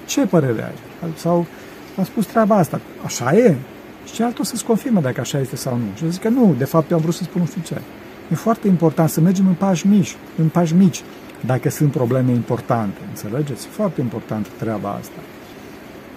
Ce 0.05 0.25
părere 0.25 0.63
ai? 0.63 1.09
Sau 1.15 1.45
am 1.97 2.03
spus 2.03 2.25
treaba 2.25 2.55
asta. 2.55 2.81
Așa 3.05 3.33
e? 3.33 3.55
Și 4.05 4.13
celălalt 4.13 4.39
o 4.39 4.43
să-ți 4.43 4.65
confirmă 4.65 5.01
dacă 5.01 5.19
așa 5.19 5.39
este 5.39 5.55
sau 5.55 5.75
nu. 5.75 5.85
Și 5.95 6.11
zic 6.11 6.21
că 6.21 6.29
nu, 6.29 6.55
de 6.57 6.63
fapt 6.63 6.89
eu 6.89 6.97
am 6.97 7.03
vrut 7.03 7.15
să 7.15 7.23
spun 7.23 7.41
nu 7.41 7.47
știu 7.47 7.61
ce. 7.61 7.81
E 8.31 8.35
foarte 8.35 8.67
important 8.67 9.09
să 9.09 9.21
mergem 9.21 9.47
în 9.47 9.53
pași 9.53 9.87
mici, 9.87 10.15
în 10.37 10.47
pași 10.47 10.73
mici, 10.73 11.03
dacă 11.45 11.69
sunt 11.69 11.91
probleme 11.91 12.31
importante. 12.31 12.97
Înțelegeți? 13.09 13.67
Foarte 13.67 14.01
importantă 14.01 14.49
treaba 14.57 14.89
asta. 14.89 15.19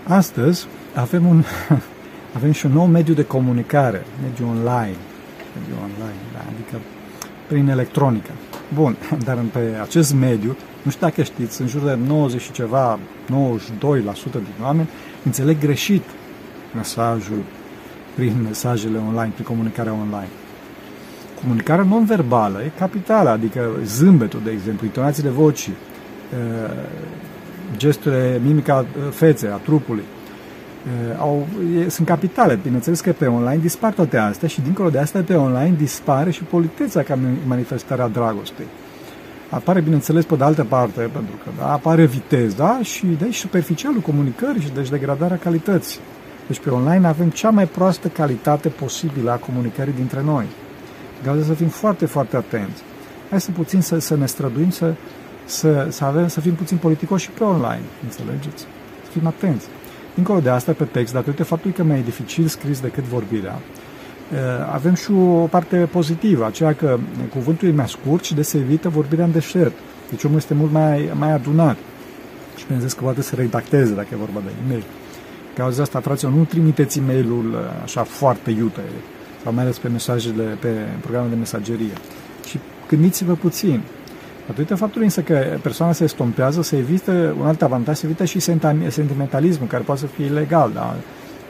Astăzi 0.06 0.66
avem, 0.94 1.26
un, 1.26 1.44
avem 2.36 2.52
și 2.52 2.66
un 2.66 2.72
nou 2.72 2.86
mediu 2.86 3.14
de 3.14 3.24
comunicare, 3.24 4.04
mediu 4.22 4.48
online. 4.48 4.96
Mediu 5.58 5.74
online, 5.82 6.20
da, 6.32 6.40
adică 6.52 6.76
prin 7.50 7.68
electronică. 7.68 8.30
Bun, 8.74 8.96
dar 9.26 9.38
pe 9.52 9.78
acest 9.82 10.14
mediu, 10.14 10.56
nu 10.82 10.90
știu 10.90 11.06
dacă 11.06 11.22
știți, 11.22 11.60
în 11.60 11.66
jur 11.66 11.82
de 11.82 11.98
90 12.06 12.40
și 12.40 12.52
ceva, 12.52 12.98
92% 12.98 13.30
din 14.32 14.62
oameni 14.62 14.88
înțeleg 15.24 15.58
greșit 15.58 16.02
mesajul 16.74 17.42
prin 18.14 18.42
mesajele 18.42 18.98
online, 19.08 19.32
prin 19.34 19.44
comunicarea 19.44 19.92
online. 19.92 20.28
Comunicarea 21.40 21.84
non-verbală 21.84 22.62
e 22.62 22.70
capitală, 22.78 23.28
adică 23.30 23.70
zâmbetul, 23.84 24.40
de 24.44 24.50
exemplu, 24.50 24.86
intonațiile 24.86 25.28
vocii, 25.28 25.74
gesturile, 27.76 28.40
mimica 28.44 28.86
feței, 29.10 29.50
a 29.50 29.56
trupului, 29.56 30.02
au, 31.18 31.46
e, 31.78 31.88
sunt 31.88 32.06
capitale. 32.06 32.58
Bineînțeles 32.62 33.00
că 33.00 33.12
pe 33.12 33.26
online 33.26 33.60
dispar 33.60 33.92
toate 33.92 34.16
astea 34.16 34.48
și 34.48 34.60
dincolo 34.60 34.90
de 34.90 34.98
asta 34.98 35.22
pe 35.26 35.34
online 35.34 35.74
dispare 35.76 36.30
și 36.30 36.42
politețea 36.42 37.02
ca 37.02 37.18
manifestarea 37.46 38.08
dragostei. 38.08 38.66
Apare, 39.50 39.80
bineînțeles, 39.80 40.24
pe 40.24 40.34
de 40.34 40.44
altă 40.44 40.64
parte, 40.64 41.00
pentru 41.00 41.34
că 41.44 41.50
da, 41.58 41.72
apare 41.72 42.04
viteza 42.04 42.80
și 42.82 43.06
deci 43.06 43.36
superficialul 43.36 44.00
comunicării 44.00 44.62
și 44.62 44.72
deci 44.74 44.88
degradarea 44.88 45.36
calității. 45.36 46.00
Deci 46.46 46.60
pe 46.60 46.70
online 46.70 47.06
avem 47.06 47.30
cea 47.30 47.50
mai 47.50 47.66
proastă 47.66 48.08
calitate 48.08 48.68
posibilă 48.68 49.30
a 49.30 49.36
comunicării 49.36 49.92
dintre 49.92 50.22
noi. 50.24 50.46
Gauze 51.24 51.44
să 51.44 51.52
fim 51.52 51.68
foarte, 51.68 52.06
foarte 52.06 52.36
atenți. 52.36 52.82
Hai 53.30 53.40
să 53.40 53.50
puțin 53.50 53.80
să, 53.80 53.98
să 53.98 54.16
ne 54.16 54.26
străduim 54.26 54.70
să, 54.70 54.94
să, 55.44 55.86
să, 55.90 56.04
avem, 56.04 56.28
să 56.28 56.40
fim 56.40 56.54
puțin 56.54 56.76
politicoși 56.76 57.24
și 57.24 57.30
pe 57.30 57.44
online, 57.44 57.82
înțelegeți? 58.02 58.62
Să 59.04 59.10
fim 59.10 59.26
atenți. 59.26 59.66
Dincolo 60.14 60.40
de 60.40 60.48
asta, 60.48 60.72
pe 60.72 60.84
text, 60.84 61.12
datorită 61.12 61.44
faptului 61.44 61.76
că 61.76 61.82
mai 61.82 61.98
e 61.98 62.02
dificil 62.02 62.46
scris 62.46 62.80
decât 62.80 63.04
vorbirea, 63.04 63.58
eh, 64.32 64.38
avem 64.72 64.94
și 64.94 65.12
o 65.12 65.46
parte 65.46 65.76
pozitivă, 65.76 66.46
aceea 66.46 66.74
că 66.74 66.98
cuvântul 67.32 67.68
e 67.68 67.72
mai 67.72 67.88
scurt 67.88 68.24
și 68.24 68.34
de 68.34 68.42
se 68.42 68.58
evită 68.58 68.88
vorbirea 68.88 69.24
în 69.24 69.32
deșert. 69.32 69.72
Deci 70.10 70.24
omul 70.24 70.36
este 70.36 70.54
mult 70.54 70.72
mai, 70.72 71.10
mai 71.18 71.32
adunat. 71.32 71.76
Și 72.56 72.62
bineînțeles 72.62 72.96
că 72.96 73.02
poate 73.02 73.22
să 73.22 73.34
redacteze 73.34 73.94
dacă 73.94 74.08
e 74.12 74.16
vorba 74.16 74.40
de 74.44 74.50
e-mail. 74.64 74.84
Cauza 75.56 75.82
asta, 75.82 76.00
fraților, 76.00 76.32
nu 76.32 76.44
trimiteți 76.44 76.98
e 76.98 77.02
mail 77.06 77.26
eh, 77.26 77.82
așa 77.82 78.02
foarte 78.02 78.50
iute, 78.50 78.80
sau 79.42 79.52
mai 79.52 79.62
ales 79.62 79.78
pe 79.78 79.88
mesajele, 79.88 80.42
pe 80.60 80.68
programele 81.00 81.32
de 81.32 81.38
mesagerie. 81.38 81.92
Și 82.48 82.58
gândiți-vă 82.88 83.34
puțin, 83.34 83.82
Datorită 84.50 84.74
faptului 84.74 85.06
însă 85.06 85.20
că 85.20 85.58
persoana 85.62 85.92
se 85.92 86.04
estompează, 86.04 86.62
se 86.62 86.76
evită, 86.76 87.34
un 87.40 87.46
alt 87.46 87.62
avantaj, 87.62 87.96
se 87.96 88.06
evită 88.06 88.24
și 88.24 88.40
sentimentalismul, 88.88 89.68
care 89.68 89.82
poate 89.82 90.00
să 90.00 90.06
fie 90.06 90.24
ilegal. 90.24 90.70
Da? 90.74 90.96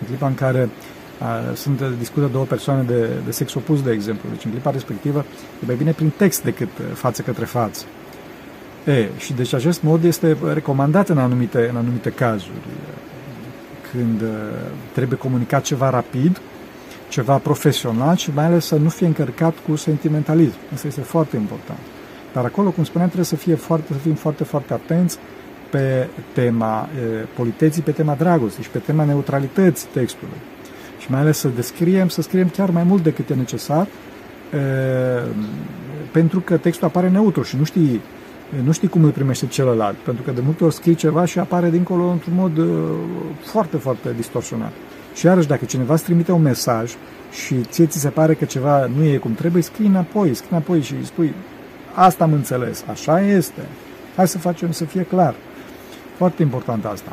În 0.00 0.06
clipa 0.06 0.26
în 0.26 0.34
care 0.34 0.68
a, 1.18 1.54
sunt 1.54 1.82
discută 1.98 2.28
două 2.32 2.44
persoane 2.44 2.82
de, 2.82 3.08
de 3.24 3.30
sex 3.30 3.54
opus, 3.54 3.82
de 3.82 3.90
exemplu. 3.90 4.28
Deci 4.32 4.44
în 4.44 4.50
clipa 4.50 4.70
respectivă 4.70 5.24
e 5.62 5.66
mai 5.66 5.74
bine 5.74 5.92
prin 5.92 6.12
text 6.16 6.42
decât 6.42 6.68
față 6.92 7.22
către 7.22 7.44
față. 7.44 7.84
E, 8.86 9.08
și 9.18 9.32
deci 9.32 9.52
acest 9.52 9.82
mod 9.82 10.04
este 10.04 10.36
recomandat 10.52 11.08
în 11.08 11.18
anumite, 11.18 11.68
în 11.70 11.76
anumite 11.76 12.10
cazuri. 12.10 12.58
Când 13.92 14.22
trebuie 14.92 15.18
comunicat 15.18 15.62
ceva 15.62 15.90
rapid, 15.90 16.40
ceva 17.08 17.36
profesional 17.36 18.16
și 18.16 18.30
mai 18.34 18.44
ales 18.44 18.66
să 18.66 18.76
nu 18.76 18.88
fie 18.88 19.06
încărcat 19.06 19.54
cu 19.68 19.76
sentimentalism. 19.76 20.56
Asta 20.74 20.86
este 20.86 21.00
foarte 21.00 21.36
important. 21.36 21.78
Dar 22.32 22.44
acolo, 22.44 22.70
cum 22.70 22.84
spuneam, 22.84 23.08
trebuie 23.08 23.28
să, 23.28 23.36
fie 23.36 23.54
foarte, 23.54 23.92
să 23.92 23.98
fim 23.98 24.14
foarte, 24.14 24.44
foarte 24.44 24.72
atenți 24.72 25.18
pe 25.70 26.06
tema 26.32 26.88
e, 26.96 27.26
politeții, 27.36 27.82
pe 27.82 27.90
tema 27.90 28.14
dragostei 28.14 28.64
și 28.64 28.70
pe 28.70 28.78
tema 28.78 29.04
neutralității 29.04 29.88
textului. 29.92 30.36
Și 30.98 31.10
mai 31.10 31.20
ales 31.20 31.38
să 31.38 31.48
descriem, 31.48 32.08
să 32.08 32.22
scriem 32.22 32.48
chiar 32.48 32.70
mai 32.70 32.82
mult 32.82 33.02
decât 33.02 33.30
e 33.30 33.34
necesar, 33.34 33.86
e, 33.86 34.58
pentru 36.12 36.40
că 36.40 36.56
textul 36.56 36.86
apare 36.86 37.08
neutru 37.08 37.42
și 37.42 37.56
nu 37.56 37.64
știi, 37.64 38.00
nu 38.64 38.72
știi 38.72 38.88
cum 38.88 39.04
îl 39.04 39.10
primește 39.10 39.46
celălalt, 39.46 39.96
pentru 39.96 40.22
că 40.22 40.30
de 40.30 40.40
multe 40.44 40.64
ori 40.64 40.74
scrii 40.74 40.94
ceva 40.94 41.24
și 41.24 41.38
apare 41.38 41.70
dincolo 41.70 42.04
într-un 42.04 42.34
mod 42.34 42.58
e, 42.58 42.62
foarte, 43.44 43.76
foarte 43.76 44.12
distorsionat. 44.16 44.72
Și 45.14 45.26
iarăși, 45.26 45.46
dacă 45.46 45.64
cineva 45.64 45.94
îți 45.94 46.04
trimite 46.04 46.32
un 46.32 46.42
mesaj 46.42 46.94
și 47.30 47.54
ție 47.54 47.86
ți 47.86 47.98
se 47.98 48.08
pare 48.08 48.34
că 48.34 48.44
ceva 48.44 48.86
nu 48.96 49.04
e 49.04 49.16
cum 49.16 49.34
trebuie, 49.34 49.62
scrii 49.62 49.86
înapoi, 49.86 50.34
scrii 50.34 50.50
înapoi 50.50 50.80
și 50.80 50.94
îi 50.94 51.04
spui 51.04 51.34
Asta 51.94 52.24
am 52.24 52.32
înțeles, 52.32 52.84
așa 52.90 53.20
este. 53.20 53.60
Hai 54.16 54.28
să 54.28 54.38
facem 54.38 54.72
să 54.72 54.84
fie 54.84 55.02
clar. 55.02 55.34
Foarte 56.16 56.42
important 56.42 56.84
asta. 56.84 57.12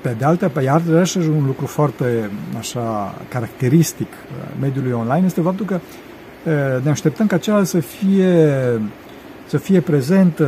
Pe 0.00 0.14
de 0.18 0.24
altă 0.24 0.48
pe 0.48 0.62
iar 0.62 0.82
și 1.04 1.18
un 1.18 1.46
lucru 1.46 1.66
foarte 1.66 2.30
așa 2.58 3.14
caracteristic 3.28 4.08
mediului 4.60 4.92
online 4.92 5.26
este 5.26 5.40
faptul 5.40 5.66
că 5.66 5.80
ne 6.82 6.90
așteptăm 6.90 7.26
ca 7.26 7.38
celălalt 7.38 7.68
să 7.68 7.80
fie 7.80 8.50
să 9.46 9.58
fie 9.58 9.80
prezent 9.80 10.42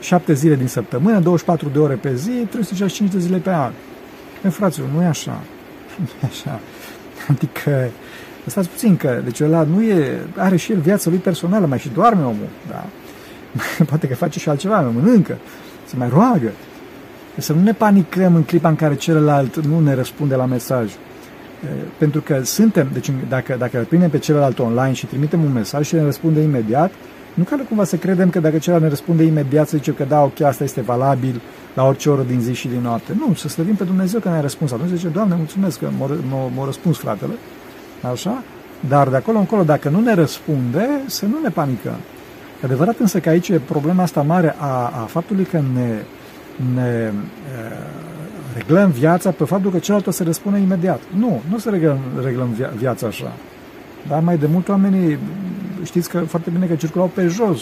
7 0.00 0.32
zile 0.32 0.54
din 0.54 0.66
săptămână, 0.66 1.20
24 1.20 1.68
de 1.72 1.78
ore 1.78 1.94
pe 1.94 2.14
zi, 2.14 2.30
365 2.30 3.10
de 3.12 3.18
zile 3.18 3.36
pe 3.36 3.50
an. 3.50 3.72
E, 4.44 4.48
fraților, 4.48 4.88
nu 4.94 5.02
e 5.02 5.06
așa. 5.06 5.40
Nu 5.98 6.06
e 6.22 6.26
așa. 6.26 6.60
Adică 7.28 7.90
Stați 8.46 8.68
puțin 8.68 8.96
că, 8.96 9.20
deci 9.24 9.40
ăla 9.40 9.62
nu 9.62 9.82
e, 9.82 10.20
are 10.36 10.56
și 10.56 10.72
el 10.72 10.78
viața 10.78 11.10
lui 11.10 11.18
personală, 11.18 11.66
mai 11.66 11.78
și 11.78 11.88
doarme 11.88 12.22
omul, 12.22 12.48
da? 12.68 12.84
Poate 13.88 14.08
că 14.08 14.14
face 14.14 14.38
și 14.38 14.48
altceva, 14.48 14.80
mai 14.80 14.92
mănâncă, 14.94 15.36
se 15.86 15.96
mai 15.96 16.08
roagă. 16.08 16.50
Să 17.38 17.52
nu 17.52 17.62
ne 17.62 17.72
panicăm 17.72 18.34
în 18.34 18.42
clipa 18.42 18.68
în 18.68 18.76
care 18.76 18.94
celălalt 18.94 19.66
nu 19.66 19.80
ne 19.80 19.94
răspunde 19.94 20.34
la 20.34 20.44
mesaj. 20.44 20.92
Pentru 21.98 22.20
că 22.20 22.44
suntem, 22.44 22.88
deci 22.92 23.10
dacă, 23.28 23.56
dacă 23.58 23.78
îl 23.78 23.84
prindem 23.84 24.10
pe 24.10 24.18
celălalt 24.18 24.58
online 24.58 24.92
și 24.92 25.06
trimitem 25.06 25.44
un 25.44 25.52
mesaj 25.52 25.86
și 25.86 25.94
ne 25.94 26.02
răspunde 26.02 26.40
imediat, 26.40 26.92
Nu 27.34 27.42
ca 27.42 27.56
cumva 27.68 27.84
să 27.84 27.96
credem 27.96 28.30
că 28.30 28.40
dacă 28.40 28.58
celălalt 28.58 28.84
ne 28.84 28.90
răspunde 28.90 29.22
imediat, 29.22 29.68
să 29.68 29.76
zice 29.76 29.92
că 29.92 30.04
da, 30.08 30.22
ok, 30.22 30.40
asta 30.40 30.64
este 30.64 30.80
valabil 30.80 31.40
la 31.74 31.86
orice 31.86 32.10
oră 32.10 32.22
din 32.22 32.40
zi 32.40 32.52
și 32.52 32.68
din 32.68 32.80
noapte. 32.80 33.12
Nu, 33.18 33.34
să 33.34 33.48
slăvim 33.48 33.74
pe 33.74 33.84
Dumnezeu 33.84 34.20
că 34.20 34.28
ne-a 34.28 34.40
răspuns. 34.40 34.72
Atunci 34.72 34.90
zice, 34.90 35.08
Doamne, 35.08 35.34
mulțumesc 35.34 35.78
că 35.78 35.88
m-a 36.54 36.64
răspuns 36.64 36.98
fratele. 36.98 37.32
Așa? 38.10 38.42
Dar 38.88 39.08
de 39.08 39.16
acolo 39.16 39.38
încolo, 39.38 39.62
dacă 39.62 39.88
nu 39.88 40.00
ne 40.00 40.14
răspunde, 40.14 40.88
să 41.06 41.24
nu 41.24 41.36
ne 41.42 41.48
panicăm. 41.48 41.96
Adevărat 42.64 42.98
însă 42.98 43.18
că 43.18 43.28
aici 43.28 43.48
e 43.48 43.58
problema 43.58 44.02
asta 44.02 44.22
mare 44.22 44.54
a, 44.58 44.90
a 45.02 45.06
faptului 45.08 45.44
că 45.44 45.62
ne, 45.74 46.02
ne 46.74 46.82
e, 46.82 47.12
reglăm 48.54 48.90
viața 48.90 49.30
pe 49.30 49.44
faptul 49.44 49.70
că 49.70 49.78
celălalt 49.78 50.06
o 50.06 50.10
să 50.10 50.22
răspunde 50.22 50.58
imediat. 50.58 51.00
Nu, 51.18 51.40
nu 51.50 51.58
să 51.58 51.70
reglăm, 51.70 51.98
reglăm 52.24 52.48
via, 52.48 52.72
viața 52.76 53.06
așa. 53.06 53.32
Dar 54.08 54.20
mai 54.22 54.38
de 54.38 54.46
mult 54.46 54.68
oamenii, 54.68 55.18
știți 55.84 56.08
că 56.08 56.18
foarte 56.18 56.50
bine 56.50 56.66
că 56.66 56.74
circulau 56.74 57.10
pe 57.14 57.26
jos 57.26 57.60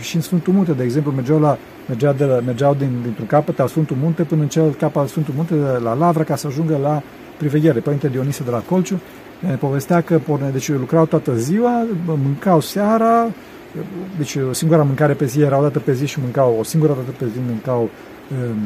și 0.00 0.16
în 0.16 0.22
Sfântul 0.22 0.52
Munte, 0.52 0.72
de 0.72 0.82
exemplu, 0.82 1.12
mergeau, 1.12 1.40
la, 1.40 1.58
mergeau, 1.88 2.12
de 2.12 2.24
la, 2.24 2.40
mergeau 2.40 2.74
din, 2.74 2.90
dintr-un 3.02 3.26
capăt 3.26 3.60
al 3.60 3.68
Sfântul 3.68 3.96
Munte 4.00 4.22
până 4.22 4.42
în 4.42 4.48
celălalt 4.48 4.78
capăt 4.78 4.96
al 4.96 5.06
Sfântul 5.06 5.34
Munte, 5.36 5.54
de 5.54 5.78
la 5.82 5.94
Lavra, 5.94 6.22
ca 6.22 6.36
să 6.36 6.46
ajungă 6.46 6.78
la 6.82 7.02
priveghere. 7.36 7.80
Părinte 7.80 8.08
Dionise 8.08 8.42
de 8.44 8.50
la 8.50 8.58
Colciu 8.58 9.00
ne 9.38 9.54
povestea 9.54 10.00
că 10.00 10.18
porne, 10.18 10.48
deci 10.48 10.68
lucrau 10.68 11.06
toată 11.06 11.36
ziua, 11.36 11.86
mâncau 12.04 12.60
seara, 12.60 13.26
deci 14.16 14.36
o 14.48 14.52
singură 14.52 14.82
mâncare 14.82 15.12
pe 15.12 15.24
zi 15.26 15.40
era 15.40 15.58
o 15.58 15.62
dată 15.62 15.78
pe 15.78 15.92
zi 15.92 16.06
și 16.06 16.20
mâncau, 16.20 16.56
o 16.58 16.62
singură 16.62 16.92
dată 16.92 17.10
pe 17.18 17.24
zi 17.32 17.38
mâncau 17.46 17.80
um, 17.80 18.58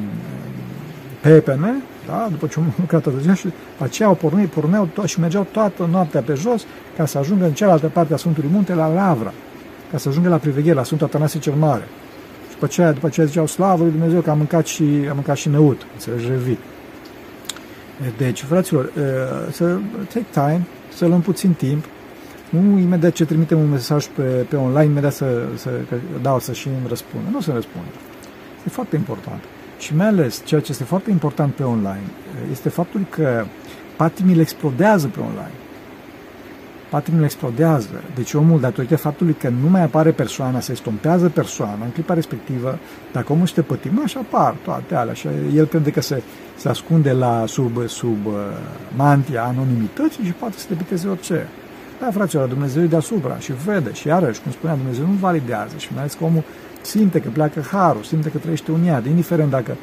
pepene, 1.21 1.75
da? 2.07 2.27
după 2.31 2.47
ce 2.47 2.59
am 2.59 2.75
mâncat 2.77 3.03
toată 3.03 3.19
ziua 3.19 3.35
și 3.35 3.49
aceea 3.79 4.09
au 4.09 4.15
pornit, 4.15 4.49
porneau 4.49 4.89
to- 4.93 5.05
și 5.05 5.21
mergeau 5.21 5.47
toată 5.53 5.89
noaptea 5.91 6.21
pe 6.21 6.35
jos 6.35 6.65
ca 6.97 7.07
să 7.07 7.19
ajungă 7.19 7.45
în 7.45 7.53
cealaltă 7.53 7.87
parte 7.87 8.15
a 8.15 8.17
Sfântului 8.17 8.51
Munte, 8.53 8.75
la 8.75 8.93
Lavra, 8.93 9.33
ca 9.91 9.99
să 9.99 10.09
ajungă 10.09 10.29
la 10.29 10.37
priveghere, 10.37 10.75
la 10.75 10.85
Sfântul 10.85 11.07
Atanasie 11.07 11.41
cel 11.41 11.55
Mare. 11.55 11.85
Și 12.47 12.53
după 12.53 12.65
aceea, 12.65 12.93
după 12.93 13.07
aceea 13.07 13.27
ziceau, 13.27 13.47
slavă 13.47 13.83
lui 13.83 13.93
Dumnezeu 13.93 14.21
că 14.21 14.31
am 14.31 14.37
mâncat 14.37 14.67
și, 14.67 14.83
am 14.83 15.15
mâncat 15.15 15.37
și 15.37 15.49
neut, 15.49 15.87
înțelegi, 15.93 16.29
revit. 16.29 16.59
Deci, 18.17 18.43
fraților, 18.43 18.93
să 19.51 19.79
take 20.13 20.27
time, 20.33 20.67
să 20.95 21.07
luăm 21.07 21.21
puțin 21.21 21.53
timp, 21.53 21.85
nu 22.51 22.79
imediat 22.79 23.13
ce 23.13 23.25
trimitem 23.25 23.59
un 23.59 23.69
mesaj 23.69 24.07
pe, 24.07 24.23
pe 24.23 24.57
online, 24.57 24.85
imediat 24.91 25.13
să, 25.13 25.43
să 25.57 25.71
dau 26.23 26.39
să 26.39 26.53
și 26.53 26.69
îmi 26.69 26.89
răspundă. 26.89 27.29
Nu 27.31 27.41
să 27.41 27.53
răspundă. 27.53 27.89
Este 28.57 28.69
foarte 28.69 28.97
important. 28.97 29.41
Și 29.79 29.97
mai 29.97 30.07
ales, 30.07 30.43
ceea 30.45 30.61
ce 30.61 30.71
este 30.71 30.85
foarte 30.85 31.11
important 31.11 31.55
pe 31.55 31.63
online, 31.63 32.03
este 32.51 32.69
faptul 32.69 33.07
că 33.11 33.45
patimile 33.97 34.41
explodează 34.41 35.07
pe 35.07 35.21
online. 35.21 35.53
Patimile 36.91 37.25
explodează. 37.25 38.03
Deci 38.15 38.35
omul, 38.35 38.61
datorită 38.61 38.97
faptului 38.97 39.33
că 39.33 39.49
nu 39.49 39.69
mai 39.69 39.83
apare 39.83 40.11
persoana, 40.11 40.61
se 40.61 40.75
stompează 40.75 41.29
persoana 41.29 41.85
în 41.85 41.91
clipa 41.91 42.15
respectivă, 42.15 42.79
dacă 43.13 43.33
omul 43.33 43.45
este 43.45 43.63
pătimit, 43.63 44.03
așa 44.05 44.21
apar 44.21 44.55
toate 44.65 44.95
alea. 44.95 45.15
Și 45.15 45.29
el 45.55 45.67
crede 45.67 45.91
că 45.91 46.01
se, 46.01 46.23
se 46.57 46.69
ascunde 46.69 47.13
la, 47.13 47.45
sub, 47.47 47.89
sub 47.89 48.27
uh, 48.27 48.33
mantia 48.97 49.43
anonimității 49.45 50.25
și 50.25 50.33
poate 50.33 50.59
să 50.59 50.67
debiteze 50.69 51.09
orice. 51.09 51.49
Da, 52.01 52.11
fraților, 52.11 52.49
Dumnezeu 52.49 52.83
e 52.83 52.87
deasupra 52.87 53.39
și 53.39 53.53
vede 53.53 53.93
și 53.93 54.07
iarăși, 54.07 54.41
cum 54.41 54.53
spunea, 54.53 54.77
Dumnezeu 54.77 55.07
nu 55.07 55.13
validează 55.13 55.75
și 55.77 55.89
mai 55.93 56.01
ales 56.01 56.15
că 56.15 56.25
omul 56.25 56.43
simte 56.81 57.21
că 57.21 57.29
pleacă 57.29 57.61
harul, 57.71 58.03
simte 58.03 58.29
că 58.29 58.39
trăiește 58.39 58.71
un 58.71 58.85
iad, 58.85 59.07
indiferent 59.07 59.51
dacă 59.51 59.77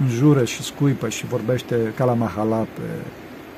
înjură 0.00 0.44
și 0.44 0.62
scuipă 0.62 1.08
și 1.08 1.26
vorbește 1.26 1.76
ca 1.96 2.04
la 2.04 2.12
mahala 2.12 2.56
pe, 2.56 2.82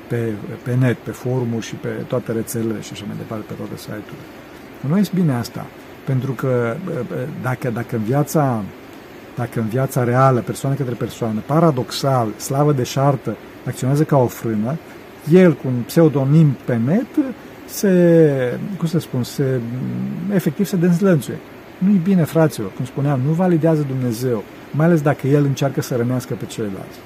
pe, 0.07 0.33
pe 0.63 0.75
net, 0.75 0.97
pe 0.97 1.11
forumuri 1.11 1.65
și 1.65 1.75
pe 1.75 1.87
toate 1.87 2.31
rețelele 2.31 2.81
și 2.81 2.89
așa 2.93 3.03
mai 3.07 3.15
departe, 3.17 3.45
pe 3.47 3.53
toate 3.53 3.77
site-urile. 3.77 4.25
Nu 4.87 4.97
este 4.97 5.15
bine 5.15 5.33
asta, 5.33 5.65
pentru 6.05 6.31
că 6.31 6.75
dacă, 7.41 7.69
dacă 7.69 7.95
în 7.95 8.03
viața 8.03 8.63
dacă 9.35 9.59
în 9.59 9.67
viața 9.67 10.03
reală, 10.03 10.39
persoană 10.39 10.75
către 10.75 10.93
persoană, 10.93 11.43
paradoxal, 11.45 12.27
slavă 12.37 12.71
de 12.71 12.83
șartă, 12.83 13.35
acționează 13.65 14.03
ca 14.03 14.17
o 14.17 14.27
frână, 14.27 14.77
el 15.31 15.53
cu 15.53 15.67
un 15.67 15.81
pseudonim 15.85 16.55
pe 16.65 16.75
net 16.75 17.07
se, 17.65 18.59
cum 18.77 18.87
să 18.87 18.99
spun, 18.99 19.23
se, 19.23 19.59
efectiv 20.33 20.65
se 20.65 20.75
dezlănțuie. 20.75 21.37
Nu-i 21.77 21.99
bine, 22.03 22.23
fraților, 22.23 22.71
cum 22.75 22.85
spuneam, 22.85 23.19
nu 23.25 23.31
validează 23.31 23.85
Dumnezeu, 23.87 24.43
mai 24.71 24.85
ales 24.85 25.01
dacă 25.01 25.27
El 25.27 25.43
încearcă 25.43 25.81
să 25.81 25.95
rănească 25.95 26.33
pe 26.33 26.45
ceilalți. 26.45 26.99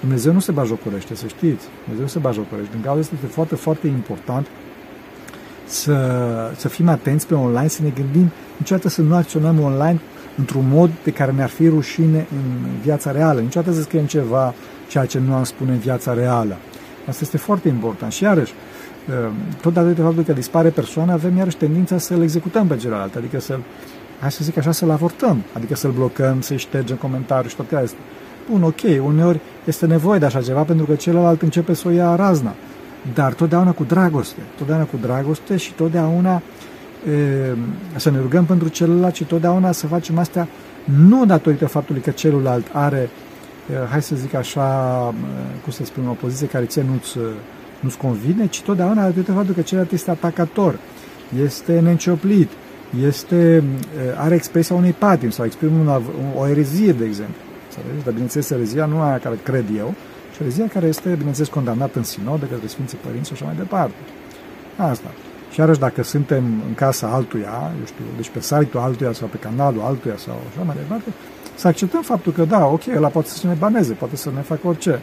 Dumnezeu 0.00 0.32
nu 0.32 0.40
se 0.40 0.52
bajocorește, 0.52 1.14
să 1.14 1.26
știți. 1.26 1.64
Dumnezeu 1.82 2.04
nu 2.04 2.10
se 2.10 2.18
bajocorește. 2.18 2.70
Din 2.72 2.82
cauza 2.82 3.00
asta 3.00 3.14
este 3.14 3.26
foarte, 3.26 3.54
foarte 3.54 3.86
important 3.86 4.46
să, 5.66 5.96
să 6.56 6.68
fim 6.68 6.88
atenți 6.88 7.26
pe 7.26 7.34
online, 7.34 7.68
să 7.68 7.82
ne 7.82 7.88
gândim 7.88 8.30
niciodată 8.56 8.88
să 8.88 9.02
nu 9.02 9.14
acționăm 9.14 9.60
online 9.60 10.00
într-un 10.36 10.64
mod 10.68 10.90
pe 10.90 11.10
care 11.10 11.32
ne-ar 11.32 11.48
fi 11.48 11.68
rușine 11.68 12.26
în 12.32 12.68
viața 12.82 13.10
reală. 13.10 13.40
Niciodată 13.40 13.72
să 13.74 13.82
scriem 13.82 14.04
ceva 14.06 14.54
ceea 14.88 15.04
ce 15.04 15.18
nu 15.18 15.34
am 15.34 15.44
spune 15.44 15.72
în 15.72 15.78
viața 15.78 16.14
reală. 16.14 16.56
Asta 17.08 17.20
este 17.22 17.36
foarte 17.36 17.68
important. 17.68 18.12
Și 18.12 18.22
iarăși, 18.22 18.52
Ehm, 19.08 19.32
tot 19.60 19.72
datorită 19.72 20.00
faptului 20.00 20.24
că 20.24 20.32
dispare 20.32 20.68
persoana, 20.68 21.12
avem 21.12 21.36
iarăși 21.36 21.56
tendința 21.56 21.98
să-l 21.98 22.22
executăm 22.22 22.66
pe 22.66 22.76
celălalt, 22.76 23.14
adică 23.14 23.40
să 23.40 23.58
hai 24.20 24.32
să 24.32 24.44
zic 24.44 24.56
așa, 24.56 24.72
să-l 24.72 24.90
avortăm, 24.90 25.44
adică 25.52 25.74
să-l 25.74 25.90
blocăm, 25.90 26.40
să-i 26.40 26.58
ștergem 26.58 26.96
comentarii 26.96 27.50
și 27.50 27.56
toate 27.56 27.76
astea. 27.76 28.00
Bun, 28.50 28.62
ok, 28.62 29.04
uneori 29.06 29.40
este 29.64 29.86
nevoie 29.86 30.18
de 30.18 30.24
așa 30.24 30.42
ceva 30.42 30.62
pentru 30.62 30.86
că 30.86 30.94
celălalt 30.94 31.42
începe 31.42 31.74
să 31.74 31.88
o 31.88 31.90
ia 31.90 32.14
razna, 32.14 32.54
dar 33.14 33.32
totdeauna 33.32 33.72
cu 33.72 33.84
dragoste, 33.84 34.40
totdeauna 34.58 34.84
cu 34.84 34.96
dragoste 35.00 35.56
și 35.56 35.72
totdeauna 35.72 36.42
e, 37.08 37.12
ehm, 37.12 37.58
să 37.96 38.10
ne 38.10 38.18
rugăm 38.20 38.44
pentru 38.44 38.68
celălalt 38.68 39.14
și 39.14 39.24
totdeauna 39.24 39.72
să 39.72 39.86
facem 39.86 40.18
astea 40.18 40.48
nu 40.84 41.26
datorită 41.26 41.66
faptului 41.66 42.00
că 42.00 42.10
celălalt 42.10 42.66
are, 42.72 43.10
e, 43.72 43.88
hai 43.90 44.02
să 44.02 44.16
zic 44.16 44.34
așa, 44.34 44.64
cum 45.62 45.72
să 45.72 45.84
spun, 45.84 46.08
o 46.08 46.12
poziție 46.12 46.46
care 46.46 46.64
ție 46.64 46.82
nu-ți 46.82 47.18
nu-ți 47.80 47.96
convine, 47.96 48.46
ci 48.46 48.60
totdeauna 48.60 49.02
datorită 49.02 49.32
faptul 49.32 49.54
că 49.54 49.60
celălalt 49.60 49.92
este 49.92 50.10
atacator, 50.10 50.78
este 51.44 51.80
neîncioplit, 51.80 52.48
este, 53.04 53.64
are 54.16 54.34
expresia 54.34 54.74
unei 54.76 54.92
patimi 54.92 55.32
sau 55.32 55.44
exprimă 55.44 55.80
una, 55.80 56.02
o 56.38 56.48
erezie, 56.48 56.92
de 56.92 57.04
exemplu. 57.04 57.49
Înțelegeți? 57.80 58.04
Dar, 58.04 58.12
bineînțeles, 58.12 58.50
erezia 58.50 58.86
nu 58.86 59.00
aia 59.00 59.18
care 59.18 59.38
cred 59.42 59.64
eu, 59.76 59.94
ci 60.34 60.38
erezia 60.40 60.66
care 60.68 60.86
este, 60.86 61.08
bineînțeles, 61.08 61.48
condamnată 61.48 61.98
în 61.98 62.04
sinod 62.04 62.40
de 62.40 62.46
către 62.46 62.66
Sfinții 62.66 62.98
Părinți 63.04 63.28
și 63.28 63.32
așa 63.32 63.44
mai 63.44 63.54
departe. 63.54 64.00
Asta. 64.76 65.10
Și 65.52 65.60
iarăși 65.60 65.78
dacă 65.78 66.02
suntem 66.02 66.44
în 66.68 66.74
casa 66.74 67.06
altuia, 67.06 67.72
eu 67.78 67.86
știu, 67.86 68.04
deci 68.16 68.28
pe 68.28 68.40
site-ul 68.40 68.82
altuia 68.82 69.12
sau 69.12 69.28
pe 69.28 69.36
canalul 69.36 69.80
altuia 69.80 70.16
sau 70.16 70.36
așa 70.50 70.62
mai 70.62 70.76
departe, 70.76 71.10
să 71.54 71.68
acceptăm 71.68 72.02
faptul 72.02 72.32
că 72.32 72.44
da, 72.44 72.66
ok, 72.66 72.82
ăla 72.96 73.08
poate 73.08 73.28
să 73.28 73.46
ne 73.46 73.54
baneze, 73.58 73.92
poate 73.92 74.16
să 74.16 74.30
ne 74.34 74.40
facă 74.40 74.66
orice. 74.66 75.00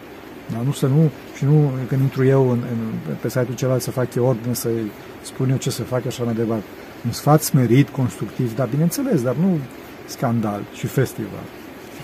Dar 0.51 0.61
nu 0.61 0.71
să 0.71 0.87
nu, 0.87 1.09
și 1.35 1.45
nu 1.45 1.71
când 1.87 2.01
intru 2.01 2.25
eu 2.25 2.49
în, 2.49 2.59
în, 2.71 3.13
pe 3.21 3.29
site-ul 3.29 3.55
celălalt 3.55 3.81
să 3.81 3.91
fac 3.91 4.15
eu 4.15 4.25
ordine, 4.25 4.53
să-i 4.53 4.91
spun 5.21 5.49
eu 5.49 5.57
ce 5.57 5.69
să 5.69 5.83
fac 5.83 6.05
așa 6.05 6.23
mai 6.23 6.33
departe. 6.33 6.63
Un 7.05 7.11
sfat 7.11 7.41
smerit, 7.41 7.89
constructiv, 7.89 8.55
dar 8.55 8.67
bineînțeles, 8.67 9.21
dar 9.21 9.35
nu 9.35 9.57
scandal 10.05 10.61
și 10.73 10.87
festival. 10.87 11.45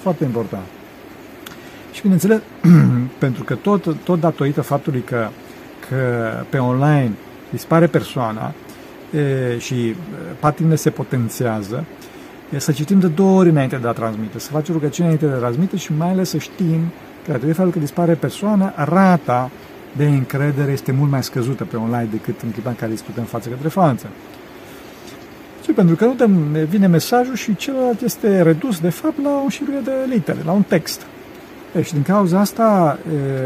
E 0.03 0.09
foarte 0.09 0.23
important. 0.23 0.63
Și 1.91 2.01
bineînțeles, 2.01 2.41
pentru 3.23 3.43
că 3.43 3.55
tot, 3.55 3.95
tot 4.03 4.19
datorită 4.19 4.61
faptului 4.61 5.01
că, 5.01 5.27
că 5.89 6.31
pe 6.49 6.57
online 6.57 7.11
dispare 7.51 7.87
persoana 7.87 8.53
e, 9.11 9.57
și 9.57 9.95
patimile 10.39 10.75
se 10.75 10.89
potențează, 10.89 11.85
e 12.49 12.59
să 12.59 12.71
citim 12.71 12.99
de 12.99 13.07
două 13.07 13.39
ori 13.39 13.49
înainte 13.49 13.75
de 13.75 13.87
a 13.87 13.91
transmite, 13.91 14.39
să 14.39 14.51
facem 14.51 14.73
rugăciune 14.73 15.07
înainte 15.07 15.27
de 15.27 15.33
a 15.33 15.37
transmite 15.37 15.77
și 15.77 15.91
mai 15.97 16.09
ales 16.09 16.29
să 16.29 16.37
știm 16.37 16.79
că 17.25 17.37
de 17.45 17.53
fapt 17.53 17.71
că 17.71 17.79
dispare 17.79 18.13
persoana, 18.13 18.73
rata 18.75 19.49
de 19.91 20.05
încredere 20.05 20.71
este 20.71 20.91
mult 20.91 21.11
mai 21.11 21.23
scăzută 21.23 21.63
pe 21.63 21.75
online 21.75 22.07
decât 22.11 22.41
în 22.41 22.51
clipa 22.51 22.69
în 22.69 22.75
care 22.75 22.91
discutăm 22.91 23.23
față 23.23 23.49
către 23.49 23.67
față. 23.67 24.07
Și 25.63 25.71
pentru 25.71 25.95
că 25.95 26.05
nu 26.05 26.13
dăm, 26.13 26.31
vine 26.69 26.87
mesajul 26.87 27.35
și 27.35 27.55
celălalt 27.55 28.01
este 28.01 28.41
redus, 28.41 28.79
de 28.79 28.89
fapt, 28.89 29.23
la 29.23 29.41
o 29.45 29.49
șiruie 29.49 29.79
de 29.83 29.91
litere, 30.09 30.37
la 30.45 30.51
un 30.51 30.63
text. 30.67 31.01
Deci, 31.73 31.93
din 31.93 32.01
cauza 32.01 32.39
asta, 32.39 32.99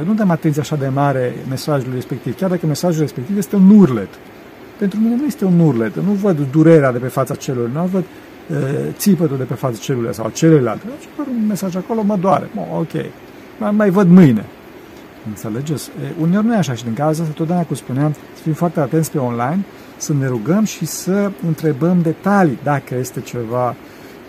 nu 0.05 0.13
dăm 0.13 0.29
atenție 0.29 0.61
așa 0.61 0.75
de 0.75 0.87
mare 0.87 1.33
mesajului 1.49 1.95
respectiv, 1.95 2.35
chiar 2.35 2.49
dacă 2.49 2.65
mesajul 2.65 3.01
respectiv 3.01 3.37
este 3.37 3.55
un 3.55 3.69
urlet. 3.69 4.09
Pentru 4.77 4.99
mine 4.99 5.15
nu 5.15 5.25
este 5.25 5.45
un 5.45 5.59
urlet, 5.59 5.95
nu 5.95 6.11
văd 6.11 6.37
durerea 6.51 6.91
de 6.91 6.97
pe 6.97 7.07
fața 7.07 7.35
celor, 7.35 7.69
nu 7.69 7.89
văd 7.91 8.03
țipătul 8.91 9.37
de 9.37 9.43
pe 9.43 9.53
fața 9.53 9.77
celuilalt 9.77 10.15
sau 10.15 10.29
celelalte. 10.33 10.83
Deci, 10.85 11.27
un 11.27 11.47
mesaj 11.47 11.75
acolo 11.75 12.01
mă 12.03 12.17
doare. 12.19 12.49
Bă, 12.55 12.61
ok, 12.79 12.91
mai, 13.57 13.71
mai 13.71 13.89
văd 13.89 14.07
mâine. 14.09 14.45
Înțelegeți? 15.27 15.89
E, 16.03 16.21
uneori 16.21 16.45
nu 16.45 16.53
e 16.53 16.57
așa 16.57 16.73
și 16.73 16.83
din 16.83 16.93
cauza 16.93 17.21
asta, 17.21 17.33
totdeauna, 17.35 17.65
cum 17.65 17.75
spuneam, 17.75 18.13
să 18.35 18.41
fim 18.41 18.53
foarte 18.53 18.79
atenți 18.79 19.11
pe 19.11 19.17
online, 19.17 19.65
să 19.97 20.13
ne 20.13 20.27
rugăm 20.27 20.63
și 20.63 20.85
să 20.85 21.31
întrebăm 21.47 22.01
detalii 22.01 22.57
dacă 22.63 22.95
este 22.95 23.21
ceva, 23.21 23.75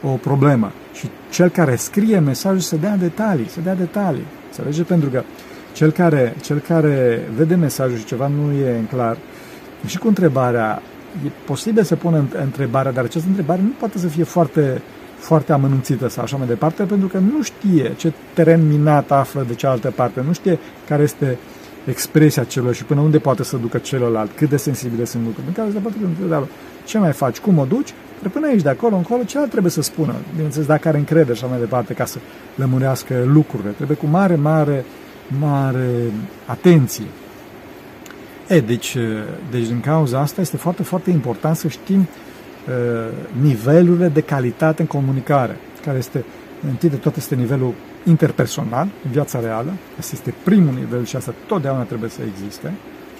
o 0.03 0.09
problemă. 0.09 0.73
Și 0.93 1.11
cel 1.31 1.49
care 1.49 1.77
scrie 1.77 2.19
mesajul 2.19 2.61
să 2.61 2.77
dea 2.77 2.97
detalii, 2.97 3.49
să 3.49 3.61
dea 3.61 3.75
detalii. 3.75 4.25
Înțelege? 4.47 4.83
Pentru 4.83 5.09
că 5.09 5.23
cel 5.73 5.91
care, 5.91 6.35
cel 6.43 6.59
care 6.59 7.21
vede 7.37 7.55
mesajul 7.55 7.97
și 7.97 8.05
ceva 8.05 8.27
nu 8.27 8.53
e 8.53 8.79
în 8.79 8.85
clar, 8.85 9.17
și 9.87 9.99
cu 9.99 10.09
întrebarea 10.09 10.83
e 11.27 11.31
posibil 11.47 11.83
să 11.83 11.97
pună 11.97 12.25
întrebarea, 12.43 12.93
dar 12.93 13.05
această 13.05 13.29
întrebare 13.29 13.61
nu 13.63 13.73
poate 13.79 13.99
să 13.99 14.07
fie 14.07 14.25
foarte, 14.25 14.83
foarte 15.19 15.53
amănunțită 15.53 16.09
sau 16.09 16.23
așa 16.23 16.37
mai 16.37 16.47
departe, 16.47 16.83
pentru 16.83 17.09
că 17.09 17.19
nu 17.19 17.43
știe 17.43 17.95
ce 17.97 18.13
teren 18.35 18.69
minat 18.69 19.11
află 19.11 19.45
de 19.49 19.55
cealaltă 19.55 19.93
parte, 19.97 20.23
nu 20.27 20.33
știe 20.33 20.59
care 20.89 21.03
este 21.03 21.39
expresia 21.85 22.45
celor 22.45 22.75
și 22.75 22.85
până 22.85 23.01
unde 23.01 23.19
poate 23.19 23.45
să 23.45 23.57
ducă 23.57 23.79
celălalt, 23.79 24.31
cât 24.37 24.49
de 24.49 24.57
sensibile 24.57 25.05
sunt 25.05 25.25
lucrurile. 25.25 25.49
În 25.49 25.55
care 25.55 25.71
se 25.73 25.79
poate 25.79 26.49
ce 26.85 26.99
mai 26.99 27.13
faci, 27.13 27.39
cum 27.39 27.59
o 27.59 27.65
duci, 27.65 27.95
dar 28.23 28.31
până 28.31 28.47
aici, 28.47 28.63
de 28.63 28.69
acolo 28.69 28.97
încolo, 28.97 29.23
celălalt 29.23 29.51
trebuie 29.51 29.73
să 29.73 29.83
spună, 29.83 30.15
bineînțeles, 30.35 30.67
dacă 30.67 30.89
are 30.89 30.99
încredere 30.99 31.35
și 31.35 31.43
așa 31.45 31.53
mai 31.53 31.61
departe, 31.61 31.95
ca 31.95 32.05
să 32.05 32.19
lămurească 32.55 33.15
lucrurile. 33.27 33.71
Trebuie 33.71 33.97
cu 33.97 34.07
mare, 34.07 34.35
mare, 34.35 34.85
mare 35.39 35.89
atenție. 36.47 37.05
E, 38.49 38.61
deci, 38.61 38.97
deci 39.51 39.67
din 39.67 39.81
cauza 39.81 40.21
asta 40.21 40.41
este 40.41 40.57
foarte, 40.57 40.83
foarte 40.83 41.11
important 41.11 41.57
să 41.57 41.69
știm 41.69 42.01
uh, 42.01 42.28
nivelurile 43.41 44.09
de 44.09 44.21
calitate 44.21 44.81
în 44.81 44.89
comunicare, 44.89 45.57
care 45.85 45.99
este, 45.99 46.25
întâi 46.69 46.89
de 46.89 46.97
toate, 46.97 47.19
este 47.19 47.35
nivelul 47.35 47.75
interpersonal, 48.05 48.89
în 49.05 49.11
viața 49.11 49.41
reală. 49.41 49.73
Asta 49.99 50.13
este 50.15 50.35
primul 50.45 50.75
nivel 50.75 51.05
și 51.05 51.17
asta 51.17 51.35
totdeauna 51.47 51.83
trebuie 51.83 52.11
să 52.11 52.21
existe. 52.23 52.73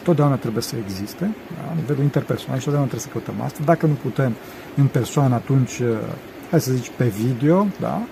Totdeauna 0.03 0.37
trebuie 0.37 0.63
să 0.63 0.75
existe, 0.85 1.31
da? 1.57 1.75
nivelul 1.75 2.03
interpersonal 2.03 2.59
și 2.59 2.65
totdeauna 2.65 2.91
trebuie 2.91 3.11
să 3.13 3.19
căutăm 3.19 3.45
asta. 3.45 3.61
Dacă 3.65 3.87
nu 3.87 3.93
putem 4.03 4.35
în 4.77 4.87
persoană, 4.87 5.35
atunci, 5.35 5.79
uh, 5.79 5.87
hai 6.51 6.61
să 6.61 6.73
zici, 6.73 6.91
pe 6.97 7.05
video, 7.05 7.67
da? 7.81 8.03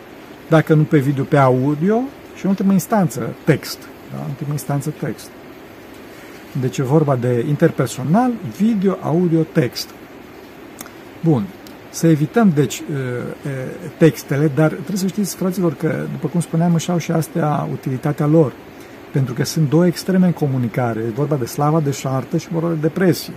Dacă 0.49 0.75
nu 0.75 0.83
pe 0.83 0.99
video, 0.99 1.25
pe 1.25 1.37
audio 1.37 2.01
și 2.37 2.45
în 2.45 2.51
ultimă 2.51 2.73
instanță, 2.73 3.35
text. 3.45 3.79
Da? 4.13 4.19
În 4.23 4.29
ultimă 4.29 4.53
instanță, 4.53 4.93
text. 5.01 5.31
Deci 6.61 6.79
e 6.79 6.83
vorba 6.83 7.17
de 7.17 7.45
interpersonal, 7.49 8.31
video, 8.57 8.99
audio, 9.03 9.43
text. 9.43 9.89
Bun. 11.25 11.47
Să 11.91 12.07
evităm, 12.07 12.53
deci, 12.55 12.83
textele, 13.99 14.51
dar 14.55 14.69
trebuie 14.69 14.97
să 14.97 15.07
știți, 15.07 15.37
fraților, 15.37 15.75
că, 15.75 16.05
după 16.13 16.29
cum 16.29 16.41
spuneam, 16.41 16.75
își 16.75 16.91
au 16.91 16.99
și 16.99 17.11
astea 17.11 17.69
utilitatea 17.73 18.27
lor. 18.27 18.53
Pentru 19.13 19.35
că 19.35 19.45
sunt 19.45 19.69
două 19.69 19.87
extreme 19.87 20.27
în 20.27 20.33
comunicare. 20.33 21.01
E 21.01 21.11
vorba 21.15 21.37
de 21.37 21.45
slava 21.45 21.81
de 21.81 21.91
șartă 21.91 22.37
și 22.37 22.49
vorba 22.49 22.69
de 22.69 22.75
depresie. 22.81 23.33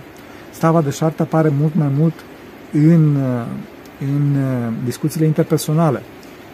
Slava 0.57 0.81
de 0.81 0.89
șartă 0.89 1.21
apare 1.21 1.49
mult 1.59 1.75
mai 1.75 1.91
mult 1.97 2.13
în, 2.71 3.15
în 3.99 4.37
discuțiile 4.85 5.25
interpersonale. 5.25 6.01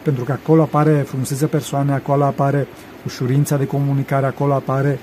Pentru 0.03 0.23
că 0.23 0.31
acolo 0.31 0.61
apare 0.61 1.03
frumusețea 1.07 1.47
persoanei, 1.47 1.93
acolo 1.93 2.23
apare 2.23 2.67
ușurința 3.05 3.57
de 3.57 3.65
comunicare, 3.65 4.25
acolo 4.25 4.53
apare 4.53 4.99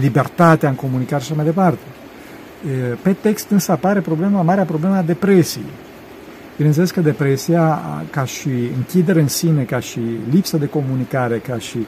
libertatea 0.00 0.68
în 0.68 0.74
comunicare 0.74 1.22
și 1.22 1.28
așa 1.28 1.42
mai 1.42 1.52
departe. 1.52 1.84
Pe 3.02 3.12
text 3.12 3.50
însă 3.50 3.72
apare 3.72 4.00
problema, 4.00 4.42
marea 4.42 4.64
problema 4.64 4.96
a 4.96 5.02
depresiei. 5.02 5.64
Bineînțeles 6.56 6.90
că 6.90 7.00
depresia, 7.00 7.80
ca 8.10 8.24
și 8.24 8.48
închidere 8.76 9.20
în 9.20 9.28
sine, 9.28 9.62
ca 9.62 9.80
și 9.80 10.00
lipsă 10.30 10.56
de 10.56 10.66
comunicare, 10.66 11.38
ca 11.38 11.58
și, 11.58 11.86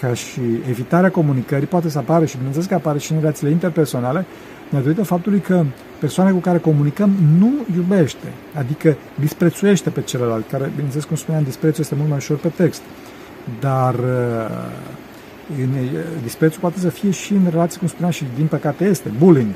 ca 0.00 0.14
și 0.14 0.40
evitarea 0.68 1.10
comunicării, 1.10 1.66
poate 1.66 1.88
să 1.88 1.98
apară 1.98 2.24
și 2.24 2.36
bineînțeles 2.36 2.68
că 2.68 2.74
apare 2.74 2.98
și 2.98 3.12
în 3.12 3.18
relațiile 3.18 3.52
interpersonale, 3.52 4.26
datorită 4.70 5.02
faptului 5.02 5.40
că 5.40 5.64
persoana 5.98 6.30
cu 6.30 6.38
care 6.38 6.58
comunicăm 6.58 7.10
nu 7.38 7.52
iubește, 7.76 8.32
adică 8.54 8.96
disprețuiește 9.20 9.90
pe 9.90 10.00
celălalt, 10.00 10.50
care, 10.50 10.70
bineînțeles, 10.70 11.04
cum 11.04 11.16
spuneam, 11.16 11.42
disprețul 11.44 11.82
este 11.82 11.94
mult 11.94 12.08
mai 12.08 12.18
ușor 12.18 12.36
pe 12.36 12.48
text. 12.48 12.82
Dar 13.60 13.94
disprețul 16.22 16.60
poate 16.60 16.78
să 16.78 16.88
fie 16.88 17.10
și 17.10 17.32
în 17.32 17.46
relații, 17.50 17.78
cum 17.78 17.88
spuneam, 17.88 18.12
și 18.12 18.24
din 18.36 18.46
păcate 18.46 18.84
este, 18.84 19.12
bullying, 19.18 19.54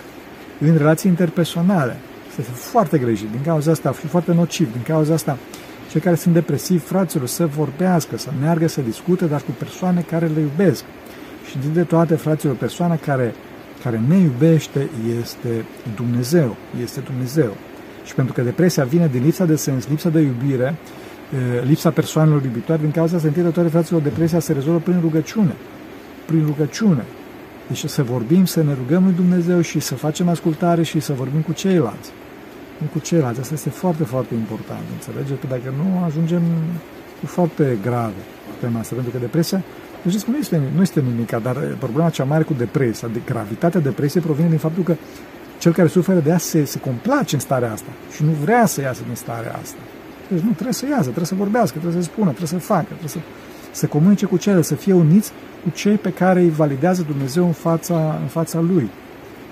în 0.69 0.77
relații 0.77 1.11
interpersonale. 1.11 1.97
Este 2.29 2.43
foarte 2.53 2.99
greșit. 2.99 3.31
Din 3.31 3.41
cauza 3.45 3.71
asta, 3.71 3.93
fi 3.93 4.07
foarte 4.07 4.33
nociv. 4.33 4.73
Din 4.73 4.83
cauza 4.83 5.15
asta, 5.15 5.39
cei 5.91 6.01
care 6.01 6.17
sunt 6.17 6.35
depresivi, 6.35 6.81
fraților, 6.81 7.27
să 7.27 7.47
vorbească, 7.47 8.19
să 8.19 8.31
meargă, 8.41 8.69
să 8.69 8.81
discute, 8.81 9.25
dar 9.25 9.41
cu 9.41 9.51
persoane 9.59 10.05
care 10.11 10.27
le 10.35 10.41
iubesc. 10.41 10.85
Și 11.51 11.57
de 11.73 11.83
toate, 11.83 12.15
fraților, 12.15 12.55
persoana 12.55 12.97
care, 12.97 13.35
care 13.83 14.01
ne 14.09 14.17
iubește 14.17 14.89
este 15.21 15.65
Dumnezeu. 15.95 16.57
Este 16.83 17.01
Dumnezeu. 17.01 17.57
Și 18.05 18.15
pentru 18.15 18.33
că 18.33 18.43
depresia 18.43 18.85
vine 18.85 19.09
din 19.13 19.23
lipsa 19.23 19.45
de 19.45 19.57
sens, 19.57 19.89
lipsa 19.89 20.09
de 20.09 20.21
iubire, 20.21 20.75
lipsa 21.65 21.91
persoanelor 21.91 22.45
iubitoare, 22.45 22.81
din 22.83 22.91
cauza 22.91 23.17
asta, 23.17 23.29
întâi 23.29 23.43
de 23.43 23.49
toate, 23.49 23.69
fraților, 23.69 24.01
depresia 24.01 24.39
se 24.39 24.53
rezolvă 24.53 24.79
prin 24.79 24.99
rugăciune 25.01 25.55
prin 26.33 26.45
rugăciune. 26.47 27.05
Deci 27.67 27.85
să 27.85 28.03
vorbim, 28.03 28.45
să 28.45 28.63
ne 28.63 28.75
rugăm 28.75 29.05
lui 29.05 29.13
Dumnezeu 29.13 29.61
și 29.61 29.81
să 29.81 29.95
facem 29.95 30.29
ascultare 30.29 30.83
și 30.83 31.01
să 31.01 31.13
vorbim 31.13 31.41
cu 31.41 31.53
ceilalți. 31.53 32.11
Cu 32.93 32.99
ceilalți. 32.99 33.41
Asta 33.41 33.55
este 33.55 33.71
foarte, 33.71 34.05
foarte 34.05 34.35
important. 34.35 34.83
Înțelegeți? 34.93 35.41
Că 35.41 35.47
dacă 35.49 35.75
nu, 35.77 36.05
ajungem 36.05 36.43
foarte 37.27 37.79
grave 37.83 38.23
tema 38.61 38.79
asta. 38.79 38.95
Pentru 38.95 39.13
că 39.13 39.19
depresia, 39.19 39.63
deci 40.03 40.23
nu 40.23 40.37
este, 40.37 40.61
nu 40.75 40.83
este 40.83 41.01
nimic, 41.01 41.31
dar 41.31 41.57
problema 41.79 42.11
cea 42.11 42.25
mare 42.25 42.43
cu 42.43 42.55
depresia, 42.59 43.09
de 43.09 43.21
gravitatea 43.27 43.81
depresiei 43.81 44.23
provine 44.23 44.49
din 44.49 44.59
faptul 44.59 44.83
că 44.83 44.95
cel 45.59 45.73
care 45.73 45.89
suferă 45.89 46.21
de 46.21 46.29
ea 46.29 46.39
se, 46.39 46.65
se 46.65 46.79
complace 46.79 47.35
în 47.35 47.41
starea 47.41 47.73
asta 47.73 47.91
și 48.15 48.25
nu 48.25 48.31
vrea 48.31 48.67
să 48.67 48.81
iasă 48.81 49.03
din 49.07 49.15
starea 49.15 49.59
asta. 49.63 49.79
Deci 50.29 50.41
nu, 50.41 50.51
trebuie 50.51 50.73
să 50.73 50.87
iasă, 50.87 51.03
trebuie 51.03 51.25
să 51.27 51.35
vorbească, 51.35 51.79
trebuie 51.79 52.03
să 52.03 52.09
spună, 52.09 52.29
trebuie 52.29 52.49
să 52.49 52.59
facă, 52.59 52.87
trebuie 52.87 53.09
să, 53.09 53.19
să 53.71 53.87
comunice 53.87 54.27
cu 54.27 54.37
cele, 54.37 54.63
să 54.63 54.75
fie 54.75 54.93
uniți 54.93 55.33
cu 55.63 55.71
cei 55.71 55.97
pe 55.97 56.13
care 56.13 56.41
îi 56.41 56.51
validează 56.51 57.03
Dumnezeu 57.03 57.47
în 57.47 57.53
fața, 57.53 58.19
în 58.21 58.27
fața 58.27 58.61
lui, 58.61 58.91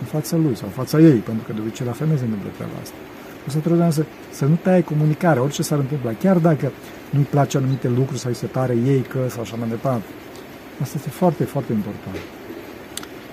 în 0.01 0.07
fața 0.07 0.37
lui 0.37 0.57
sau 0.57 0.67
în 0.67 0.73
fața 0.73 0.99
ei, 0.99 1.19
pentru 1.19 1.45
că 1.47 1.53
de 1.53 1.61
obicei 1.61 1.87
la 1.87 1.93
femeie 1.93 2.19
se 2.19 2.25
întâmplă 2.25 2.51
treaba 2.57 2.73
asta. 2.83 2.95
O 3.47 3.51
să 3.51 3.59
trebuie 3.59 3.91
să, 3.91 4.05
să 4.31 4.45
nu 4.45 4.59
tai 4.63 4.83
comunicarea, 4.83 5.43
orice 5.43 5.63
s-ar 5.63 5.79
întâmpla, 5.79 6.11
chiar 6.13 6.37
dacă 6.37 6.73
nu-i 7.11 7.27
place 7.31 7.57
anumite 7.57 7.89
lucruri 7.89 8.21
sau 8.21 8.31
îi 8.31 8.37
se 8.37 8.47
pare 8.47 8.77
ei 8.87 9.01
că 9.01 9.19
sau 9.29 9.41
așa 9.41 9.57
mai 9.57 9.69
departe. 9.69 10.09
Asta 10.81 10.95
este 10.97 11.11
foarte, 11.11 11.45
foarte 11.45 11.73
important. 11.73 12.17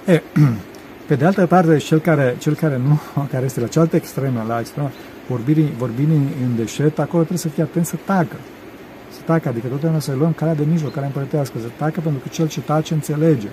E, 0.06 0.22
pe 1.08 1.16
de 1.16 1.26
altă 1.26 1.46
parte, 1.46 1.78
cel 1.78 2.00
care, 2.00 2.36
cel 2.40 2.56
care 2.56 2.78
nu, 2.78 3.00
care 3.32 3.46
este 3.46 3.60
la 3.60 3.68
cealaltă 3.68 3.96
extremă, 3.96 4.46
la 4.48 4.60
extremă, 4.60 4.92
vorbirii, 5.28 5.74
vorbirii 5.78 6.22
în 6.44 6.56
deșert, 6.56 7.00
acolo 7.00 7.24
trebuie 7.24 7.38
să 7.38 7.50
fie 7.50 7.64
atent 7.64 7.86
să 7.86 7.96
tacă 8.06 8.36
tacă, 9.26 9.50
adică 9.50 9.68
totdeauna 9.68 10.00
să 10.00 10.14
luăm 10.14 10.34
calea 10.34 10.56
de 10.56 10.64
mijloc, 10.72 10.94
care 10.94 11.06
împărătească, 11.06 11.58
să 11.60 11.68
tacă 11.78 12.00
pentru 12.00 12.22
că 12.22 12.28
cel 12.32 12.48
ce 12.48 12.62
tace 12.62 12.94
înțelege. 12.94 13.48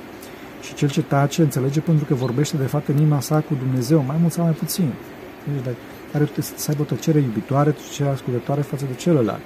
Și 0.63 0.75
cel 0.75 0.89
ce 0.89 1.03
tace 1.03 1.43
înțelege 1.43 1.81
pentru 1.81 2.05
că 2.05 2.15
vorbește 2.15 2.57
de 2.57 2.67
fapt 2.67 2.89
în 2.89 2.97
inima 2.97 3.21
sa 3.21 3.41
cu 3.41 3.55
Dumnezeu, 3.55 4.05
mai 4.07 4.17
mult 4.21 4.33
sau 4.33 4.45
mai 4.45 4.53
puțin. 4.53 4.93
Deci, 5.65 5.75
are 6.13 6.29
să 6.41 6.67
aibă 6.69 6.83
o 6.83 6.85
tăcere 6.85 7.19
iubitoare, 7.19 7.71
tăcere 7.71 8.09
ascultătoare 8.09 8.61
față 8.61 8.85
de 8.89 8.95
celălalt, 8.95 9.43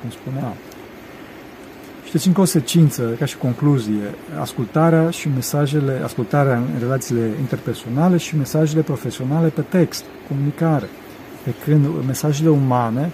cum 0.00 0.10
spuneam. 0.10 0.54
Și 2.04 2.12
deci, 2.12 2.26
în 2.26 2.32
consecință, 2.32 3.02
ca 3.18 3.24
și 3.24 3.36
concluzie, 3.36 4.14
ascultarea 4.40 5.10
și 5.10 5.28
mesajele, 5.34 6.00
ascultarea 6.04 6.56
în 6.56 6.66
relațiile 6.78 7.30
interpersonale 7.40 8.16
și 8.16 8.36
mesajele 8.36 8.82
profesionale 8.82 9.48
pe 9.48 9.60
text, 9.60 10.04
comunicare. 10.28 10.88
Pe 11.44 11.50
când 11.64 11.86
mesajele 12.06 12.48
umane 12.48 13.10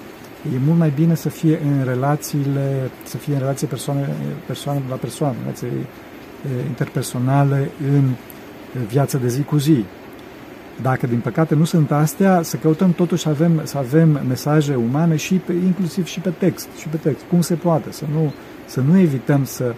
e 0.54 0.59
mult 0.66 0.78
mai 0.78 0.92
bine 0.94 1.14
să 1.14 1.28
fie 1.28 1.61
în 1.64 1.85
relațiile, 1.85 2.90
să 3.04 3.16
fie 3.16 3.35
în 3.35 3.40
relație 3.40 3.66
persoane, 3.66 4.09
persoane 4.46 4.82
la 4.88 4.94
persoană, 4.94 5.35
relații 5.42 5.68
interpersonale 6.68 7.70
în 7.94 8.11
viața 8.88 9.18
de 9.18 9.28
zi 9.28 9.42
cu 9.42 9.56
zi. 9.56 9.85
Dacă, 10.82 11.06
din 11.06 11.20
păcate, 11.20 11.54
nu 11.54 11.64
sunt 11.64 11.92
astea, 11.92 12.42
să 12.42 12.56
căutăm 12.56 12.92
totuși 12.92 13.22
să 13.22 13.28
avem, 13.28 13.61
să 13.64 13.78
avem 13.78 14.20
mesaje 14.28 14.74
umane 14.74 15.16
și 15.16 15.35
pe, 15.35 15.52
inclusiv 15.52 16.06
și 16.06 16.20
pe 16.20 16.30
text, 16.30 16.68
și 16.78 16.88
pe 16.88 16.96
text. 16.96 17.24
Cum 17.28 17.40
se 17.40 17.54
poate? 17.54 17.92
Să 17.92 18.04
nu, 18.12 18.32
să 18.66 18.80
nu 18.80 18.98
evităm 18.98 19.44
să, 19.44 19.74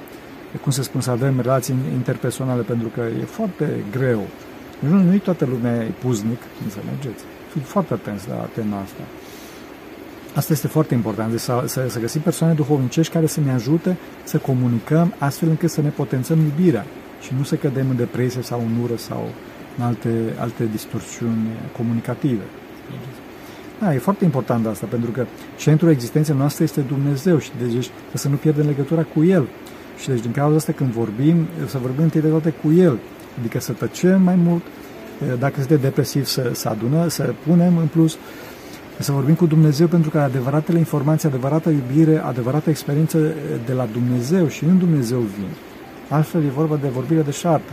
cum 0.62 0.72
se 0.72 0.82
spun, 0.82 1.00
să 1.00 1.10
avem 1.10 1.40
relații 1.40 1.74
interpersonale, 1.92 2.62
pentru 2.62 2.88
că 2.88 3.00
e 3.20 3.24
foarte 3.24 3.84
greu. 3.90 4.26
Nu, 4.78 5.02
nu 5.02 5.18
toată 5.18 5.44
lumea 5.44 5.74
e 5.74 5.92
puznic, 5.98 6.40
înțelegeți? 6.64 7.24
Fiți 7.52 7.66
foarte 7.66 7.92
atenți 7.92 8.28
la 8.28 8.48
tema 8.54 8.80
asta. 8.80 9.02
Asta 10.38 10.52
este 10.52 10.66
foarte 10.66 10.94
important, 10.94 11.30
deci 11.30 11.40
să, 11.40 11.62
să, 11.66 11.86
să 11.88 11.98
găsim 11.98 12.20
persoane 12.20 12.52
duhovnicești 12.52 13.12
care 13.12 13.26
să 13.26 13.40
ne 13.40 13.52
ajute 13.52 13.96
să 14.24 14.36
comunicăm 14.36 15.14
astfel 15.18 15.48
încât 15.48 15.70
să 15.70 15.80
ne 15.80 15.88
potențăm 15.88 16.38
iubirea 16.38 16.86
și 17.20 17.32
nu 17.36 17.42
să 17.42 17.54
cădem 17.54 17.90
în 17.90 17.96
depresie 17.96 18.42
sau 18.42 18.60
în 18.60 18.82
ură 18.82 18.96
sau 18.96 19.28
în 19.78 19.84
alte, 19.84 20.08
alte 20.38 20.68
distorsiuni 20.72 21.46
comunicative. 21.76 22.42
Da, 23.80 23.94
e 23.94 23.98
foarte 23.98 24.24
important 24.24 24.66
asta, 24.66 24.86
pentru 24.86 25.10
că 25.10 25.26
centrul 25.56 25.90
existenței 25.90 26.34
noastre 26.36 26.64
este 26.64 26.80
Dumnezeu 26.80 27.38
și 27.38 27.50
deci 27.58 27.90
să 28.14 28.28
nu 28.28 28.36
pierdem 28.36 28.66
legătura 28.66 29.02
cu 29.02 29.24
El. 29.24 29.48
Și 30.00 30.08
deci 30.08 30.20
din 30.20 30.32
cauza 30.32 30.56
asta 30.56 30.72
când 30.72 30.90
vorbim, 30.90 31.46
să 31.66 31.78
vorbim 31.78 32.02
întâi 32.02 32.20
de 32.20 32.28
toate 32.28 32.54
cu 32.62 32.72
El, 32.72 32.98
adică 33.38 33.60
să 33.60 33.72
tăcem 33.72 34.22
mai 34.22 34.34
mult, 34.34 34.62
dacă 35.38 35.54
suntem 35.56 35.78
depresiv 35.80 36.24
să, 36.24 36.50
să 36.52 36.68
adună, 36.68 37.08
să 37.08 37.34
punem 37.46 37.76
în 37.76 37.86
plus 37.86 38.18
să 39.02 39.12
vorbim 39.12 39.34
cu 39.34 39.46
Dumnezeu 39.46 39.86
pentru 39.86 40.10
că 40.10 40.18
adevăratele 40.18 40.78
informații, 40.78 41.28
adevărata 41.28 41.70
iubire, 41.70 42.18
adevărata 42.18 42.70
experiență 42.70 43.18
de 43.66 43.72
la 43.72 43.86
Dumnezeu 43.92 44.48
și 44.48 44.64
în 44.64 44.78
Dumnezeu 44.78 45.18
vin. 45.18 45.48
Altfel 46.08 46.44
e 46.44 46.48
vorba 46.48 46.76
de 46.76 46.88
vorbire 46.88 47.22
de 47.22 47.30
șartă. 47.30 47.72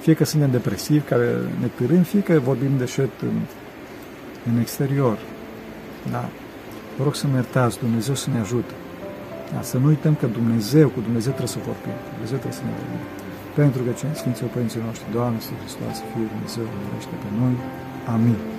fie 0.00 0.14
că 0.14 0.24
suntem 0.24 0.50
depresivi, 0.50 1.04
care 1.04 1.28
ne 1.60 1.66
târâm, 1.66 2.02
fie 2.02 2.20
că 2.20 2.38
vorbim 2.38 2.70
deșert 2.78 3.20
în, 3.20 3.36
în 4.52 4.60
exterior. 4.60 5.18
Da. 6.10 6.28
Vă 6.96 7.04
rog 7.04 7.14
să-mi 7.14 7.34
iertați, 7.34 7.78
Dumnezeu 7.78 8.14
să 8.14 8.28
ne 8.32 8.40
ajute. 8.40 8.74
Da, 9.52 9.62
să 9.62 9.78
nu 9.78 9.86
uităm 9.86 10.14
că 10.14 10.26
Dumnezeu, 10.26 10.88
cu 10.88 11.00
Dumnezeu 11.00 11.32
trebuie 11.32 11.56
să 11.56 11.66
vorbim. 11.70 11.96
Dumnezeu 12.12 12.38
trebuie 12.42 12.60
să 12.60 12.64
ne 12.68 12.74
vorbim. 12.80 13.02
Pentru 13.60 13.80
că 13.82 13.90
Sfinții 14.20 14.46
Părinții 14.54 14.80
noștri, 14.86 15.12
Doamne, 15.16 15.38
să 15.46 15.50
Hristos, 15.60 15.94
să 16.00 16.04
fie 16.12 16.26
Dumnezeu, 16.34 16.64
pe 17.22 17.30
noi. 17.40 17.54
Amin. 18.14 18.55